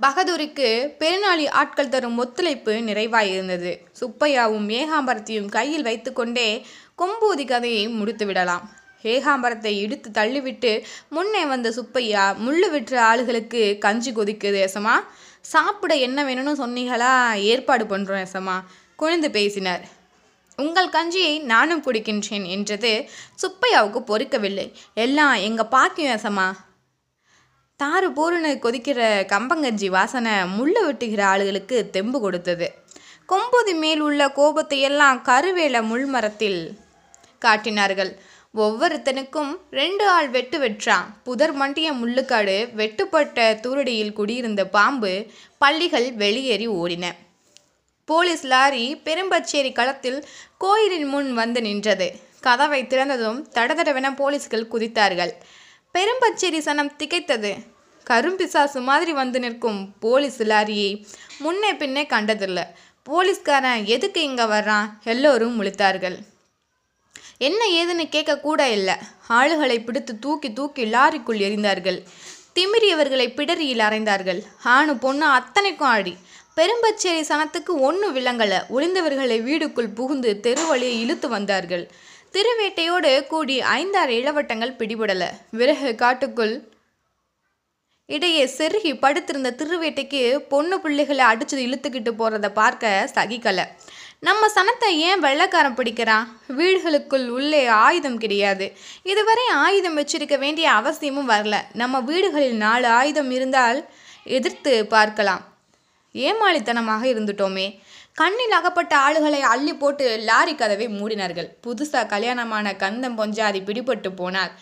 பகதூருக்கு 0.00 0.68
பெருநாளி 1.00 1.44
ஆட்கள் 1.60 1.88
தரும் 1.88 2.16
ஒத்துழைப்பு 2.18 2.72
நிறைவாயிருந்தது 2.88 3.72
சுப்பையாவும் 4.00 4.68
ஏகாம்பரத்தையும் 4.80 5.52
கையில் 5.56 5.86
வைத்துக்கொண்டே 5.88 6.48
கொம்பூதி 7.02 7.44
கதையை 7.46 7.84
முடித்து 7.98 8.26
விடலாம் 8.26 8.64
ஏகாம்பரத்தை 9.12 9.72
இடித்து 9.84 10.08
தள்ளிவிட்டு 10.10 10.72
முன்னே 11.08 11.42
வந்த 11.46 11.70
சுப்பையா 11.70 12.24
முள்ளு 12.44 12.68
விற்ற 12.70 12.94
ஆளுகளுக்கு 13.10 13.62
கஞ்சி 13.78 14.12
கொதிக்குது 14.12 14.60
எசமா 14.68 14.94
சாப்பிட 15.52 15.94
என்ன 16.06 16.18
வேணும்னு 16.24 16.54
சொன்னீங்களா? 16.64 17.12
ஏற்பாடு 17.50 17.84
பண்ணுறோம் 17.84 18.24
எசமா 18.26 18.56
குனிந்து 18.96 19.30
பேசினார். 19.30 19.84
உங்கள் 20.56 20.88
கஞ்சியை 20.88 21.32
நானும் 21.42 21.82
குடிக்கின்றேன் 21.82 22.46
என்றது 22.46 22.92
சுப்பையாவுக்கு 23.42 24.00
பொறுக்கவில்லை. 24.10 24.66
எல்லாம் 24.94 25.34
எங்கள் 25.48 25.72
பாக்கியம் 25.74 26.16
எசமா 26.18 26.46
தாறு 27.80 28.08
போருன்னு 28.18 28.50
கொதிக்கிற 28.64 29.00
கம்பங்கஞ்சி 29.32 29.88
வாசனை 29.88 30.32
முள்ளு 30.56 30.80
வெட்டுகிற 30.86 31.22
ஆளுகளுக்கு 31.32 31.76
தெம்பு 31.90 32.20
கொடுத்தது. 32.20 32.66
கொம்புதி 33.32 33.74
மேல் 33.78 34.00
உள்ள 34.00 34.22
கோபத்தை 34.28 34.78
எல்லாம் 34.80 35.18
கருவேல 35.28 35.76
முள்மரத்தில் 35.90 36.60
காட்டினார்கள். 37.38 38.12
ஒவ்வொருத்தனுக்கும் 38.62 39.52
ரெண்டு 39.70 40.04
ஆள் 40.08 40.28
வெட்டு 40.28 40.58
வெற்றான். 40.58 41.06
புதர் 41.24 41.52
மண்டிய 41.52 41.92
முள்ளுக்காடு 41.92 42.56
வெட்டுப்பட்ட 42.80 43.46
தூரடியில் 43.64 44.12
குடியிருந்த 44.12 44.62
பாம்பு 44.66 45.12
பள்ளிகள் 45.58 46.12
வெளியேறி 46.22 46.68
ஓடின. 46.68 47.06
போலீஸ் 48.04 48.44
லாரி 48.44 48.84
பெரும்பச்சேரி 49.04 49.72
களத்தில் 49.72 50.20
கோயிலின் 50.58 51.08
முன் 51.12 51.30
வந்து 51.34 51.60
நின்றது. 51.60 52.08
கதவை 52.40 52.80
திறந்ததும் 52.82 53.40
தடதடவென 53.54 54.08
போலீஸ்கள் 54.16 54.70
குதித்தார்கள். 54.72 55.32
பெரும்பச்சேரி 55.94 56.60
சனம் 56.66 56.96
திகைத்தது. 56.98 57.52
கரும்பிசாசு 58.10 58.80
மாதிரி 58.82 59.12
வந்து 59.12 59.40
நிற்கும் 59.40 59.80
போலீஸ் 60.00 60.42
லாரியை 60.42 60.90
முன்னே 61.38 61.72
பின்னே 61.74 62.04
கண்டதில்லை. 62.06 62.64
போலீஸ்காரன் 63.02 63.84
எதுக்கு 63.84 64.22
இங்கே 64.22 64.46
வர்றான்? 64.54 64.88
எல்லோரும் 65.04 65.56
முழித்தார்கள். 65.62 66.18
என்ன 67.38 67.64
ஏதுன்னு 67.72 68.08
கேட்க 68.08 68.38
கூட 68.38 68.68
இல்லை. 68.68 68.94
ஆளுகளை 69.28 69.84
பிடித்து 69.84 70.18
தூக்கி 70.18 70.52
தூக்கி 70.52 70.84
லாரிக்குள் 70.84 71.42
எறிந்தார்கள். 71.46 72.02
திமிரியவர்களை 72.54 73.26
பிடரியில் 73.34 73.80
அறைந்தார்கள். 73.80 74.42
ஆணு 74.62 74.96
பொண்ணு 74.96 75.26
அத்தனைக்கும் 75.26 75.88
ஆடி. 75.88 76.16
பெரும்பச்சேரி 76.56 77.22
சனத்துக்கு 77.22 77.72
ஒன்றும் 77.80 78.16
விளங்கலை. 78.16 78.58
ஒளிந்தவர்களை 78.70 79.42
வீடுக்குள் 79.42 79.94
புகுந்து 79.94 80.40
தெருவழியை 80.42 81.00
இழுத்து 81.00 81.28
வந்தார்கள். 81.28 81.90
திருவேட்டையோடு 82.32 83.26
கூடி 83.26 83.60
ஐந்தாறு 83.60 84.14
இளவட்டங்கள் 84.14 84.76
பிடிபடலை. 84.78 85.28
விறகு 85.50 85.94
காட்டுக்குள் 85.94 86.72
இடையே 88.06 88.44
செருகி 88.44 88.98
படுத்திருந்த 88.98 89.54
திருவேட்டைக்கு 89.58 90.36
பொண்ணு 90.38 90.80
பிள்ளைகளை 90.80 91.24
அடிச்சு 91.24 91.54
இழுத்துக்கிட்டு 91.54 92.10
போகிறத 92.18 92.48
பார்க்க 92.48 93.10
சகிக்கலை. 93.14 93.64
நம்ம 94.26 94.46
சனத்தை 94.54 94.90
ஏன் 95.06 95.22
வெள்ளைக்காரன் 95.24 95.76
பிடிக்கிறான் 95.78 96.26
வீடுகளுக்குள் 96.58 97.24
உள்ளே 97.36 97.62
ஆயுதம் 97.66 98.18
கிடையாது. 98.18 98.66
இதுவரை 99.12 99.46
ஆயுதம் 99.64 99.96
வச்சிருக்க 99.98 100.36
வேண்டிய 100.38 100.66
அவசியமும் 100.70 101.30
வரல. 101.30 101.56
நம்ம 101.72 102.00
வீடுகளில் 102.10 102.56
நாலு 102.56 102.86
ஆயுதம் 102.98 103.30
இருந்தால் 103.30 103.80
எதிர்த்து 104.36 104.72
பார்க்கலாம். 104.94 105.42
ஏமாளித்தனமாக 106.14 107.02
இருந்துட்டோமே. 107.12 107.66
கண்ணில் 108.20 108.54
அகப்பட்ட 108.58 108.94
ஆளுகளை 109.06 109.40
அள்ளி 109.52 109.74
போட்டு 109.74 110.06
லாரி 110.28 110.54
கதவை 110.54 110.86
மூடினார்கள். 110.98 111.48
புதுசாக 111.66 112.10
கல்யாணமான 112.14 112.72
கந்தம் 112.84 113.18
பொஞ்சாதி 113.20 113.62
பிடிபட்டு 113.68 114.12
போனார். 114.20 114.54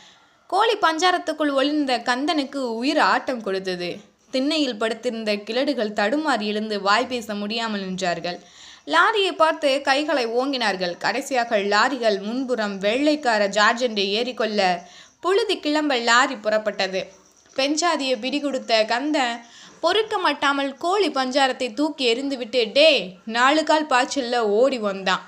கோழி 0.46 0.76
பஞ்சாரத்துக்குள் 0.86 1.52
ஒளிந்த 1.60 1.92
கந்தனுக்கு 2.08 2.62
உயிர் 2.80 3.02
ஆட்டம் 3.12 3.42
கொடுத்தது. 3.42 3.90
திண்ணையில் 4.34 4.80
படுத்திருந்த 4.82 5.30
கிழடுகள் 5.48 5.96
தடுமாறி 6.00 6.46
எழுந்து 6.52 6.76
வாய் 6.88 7.10
பேச 7.12 7.34
முடியாமல் 7.34 7.86
நின்றார்கள். 7.86 8.40
லாரியை 8.86 9.32
பார்த்து 9.32 9.68
கைகளை 9.88 10.26
ஓங்கினார்கள். 10.26 10.94
கடைசியாக 10.98 11.58
லாரிகள் 11.72 12.18
முன்புறம் 12.26 12.76
வெள்ளைக்கார 12.84 13.42
ஜார்ஜென்டை 13.58 14.06
ஏறிக்கொள்ள 14.18 14.60
புழுதி 15.20 15.56
கிளம்ப 15.64 15.96
லாரி 16.08 16.34
புறப்பட்டது. 16.34 17.02
பெஞ்சாதியை 17.56 18.16
பிடி 18.20 18.40
கொடுத்த 18.40 18.72
கந்தன் 18.92 19.40
பொறுக்க 19.80 20.18
மாட்டாமல் 20.18 20.72
கோழி 20.84 21.08
பஞ்சாரத்தை 21.18 21.68
தூக்கி 21.74 22.04
எறிந்துவிட்டு 22.12 22.60
டே 22.72 22.88
நாலு 23.36 23.62
கால் 23.64 23.90
பாய்ச்சல்ல 23.92 24.38
ஓடி 24.58 24.78
வந்தான். 24.78 25.24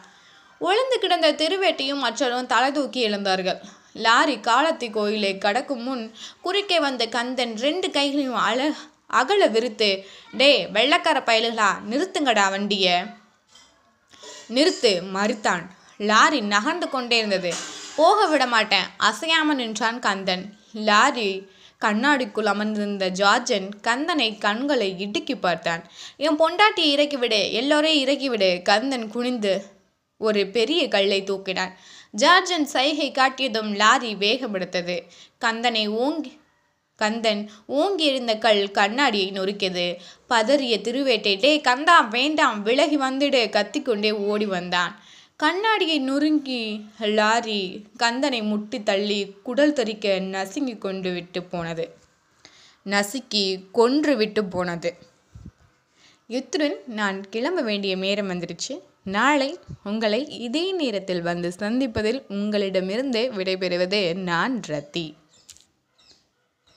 ஒளிந்து 0.61 0.97
கிடந்த 0.99 1.33
திருவேட்டையும் 1.41 2.05
மற்றவரும் 2.07 2.53
தலை 2.53 2.71
தூக்கி 2.73 3.01
எழுந்தார்கள். 3.09 3.59
லாரி 4.05 4.37
காலத்தி 4.49 4.87
கோயிலை 4.91 5.33
கடக்கும் 5.39 5.83
முன் 5.83 6.05
குறுக்கே 6.45 6.79
வந்த 6.81 7.05
கந்தன் 7.07 7.55
ரெண்டு 7.67 7.89
கைகளையும் 7.91 8.41
அழ 8.49 8.71
அகல 9.21 9.47
விரித்து 9.47 9.91
டே 10.41 10.53
வெள்ளக்கார 10.77 11.19
பயலுகளா 11.27 11.69
நிறுத்துங்கடா 11.91 12.47
வண்டியை. 12.55 12.97
நிறுத்து 14.49 14.93
மறுத்தான். 15.15 15.65
லாரி 15.97 16.41
நகர்ந்து 16.41 16.89
கொண்டே 16.89 17.17
இருந்தது. 17.17 17.55
போக 17.97 18.27
விட 18.27 18.47
மாட்டேன் 18.47 18.87
அசையாமல் 18.97 19.57
நின்றான் 19.57 19.99
கந்தன். 19.99 20.59
லாரி 20.73 21.49
கண்ணாடிக்குள் 21.81 22.45
அமர்ந்திருந்த 22.45 23.09
ஜார்ஜன் 23.09 23.69
கந்தனை 23.83 24.39
கண்களை 24.39 24.99
இடுக்கி 24.99 25.37
பார்த்தான். 25.37 25.91
என் 26.17 26.39
பொண்டாட்டியை 26.39 26.93
இறக்கிவிடு 26.97 27.51
எல்லோரையும் 27.53 28.05
இறக்கிவிடு. 28.05 28.63
கந்தன் 28.63 29.09
குனிந்து 29.09 29.65
ஒரு 30.19 30.47
பெரிய 30.47 30.89
கல்லை 30.89 31.23
தூக்கினான். 31.23 31.73
ஜார்ஜன் 32.11 32.67
சைகை 32.67 33.13
காட்டியதும் 33.13 33.75
லாரி 33.75 34.15
வேகமெடுத்தது 34.15 34.99
கந்தனை 35.45 35.89
ஓங்கி 35.89 36.39
கந்தன் 36.97 37.51
ஓங்கி 37.67 38.05
எழுந்த 38.05 38.37
கல் 38.37 38.71
கண்ணாடியை 38.71 39.33
நொறுக்கியது. 39.33 39.97
பதறிய 40.29 40.77
திருவேட்டை 40.81 41.41
டே 41.41 41.61
கந்தா 41.61 42.01
வேண்டாம் 42.01 42.63
விலகி 42.63 42.99
வந்துடு 42.99 43.41
கத்திக்கொண்டே 43.51 44.13
ஓடி 44.13 44.47
வந்தான். 44.47 45.03
கண்ணாடியை 45.37 45.99
நொறுங்கி 45.99 46.87
லாரி 46.99 47.87
கந்தனை 47.99 48.43
முட்டி 48.43 48.83
தள்ளி 48.83 49.35
குடல் 49.43 49.73
தறிக்க 49.73 50.21
நசுங்கி 50.21 50.79
கொண்டு 50.79 51.13
விட்டு 51.13 51.43
போனது. 51.43 51.95
நசுக்கி 52.85 53.65
கொன்று 53.73 54.17
விட்டு 54.17 54.45
போனது. 54.45 54.95
இத்துடன் 56.27 56.77
நான் 56.87 57.29
கிளம்ப 57.29 57.63
வேண்டிய 57.63 57.97
நேரம் 57.97 58.31
வந்துடுச்சு. 58.31 58.81
நாளை 59.05 59.59
உங்களை 59.85 60.29
இதே 60.29 60.73
நேரத்தில் 60.73 61.23
வந்து 61.23 61.53
சந்திப்பதில் 61.59 62.23
உங்களிடமிருந்து 62.29 63.33
விடைபெறுவது 63.33 64.15
நான் 64.15 64.61
ரத்தி. 64.69 65.15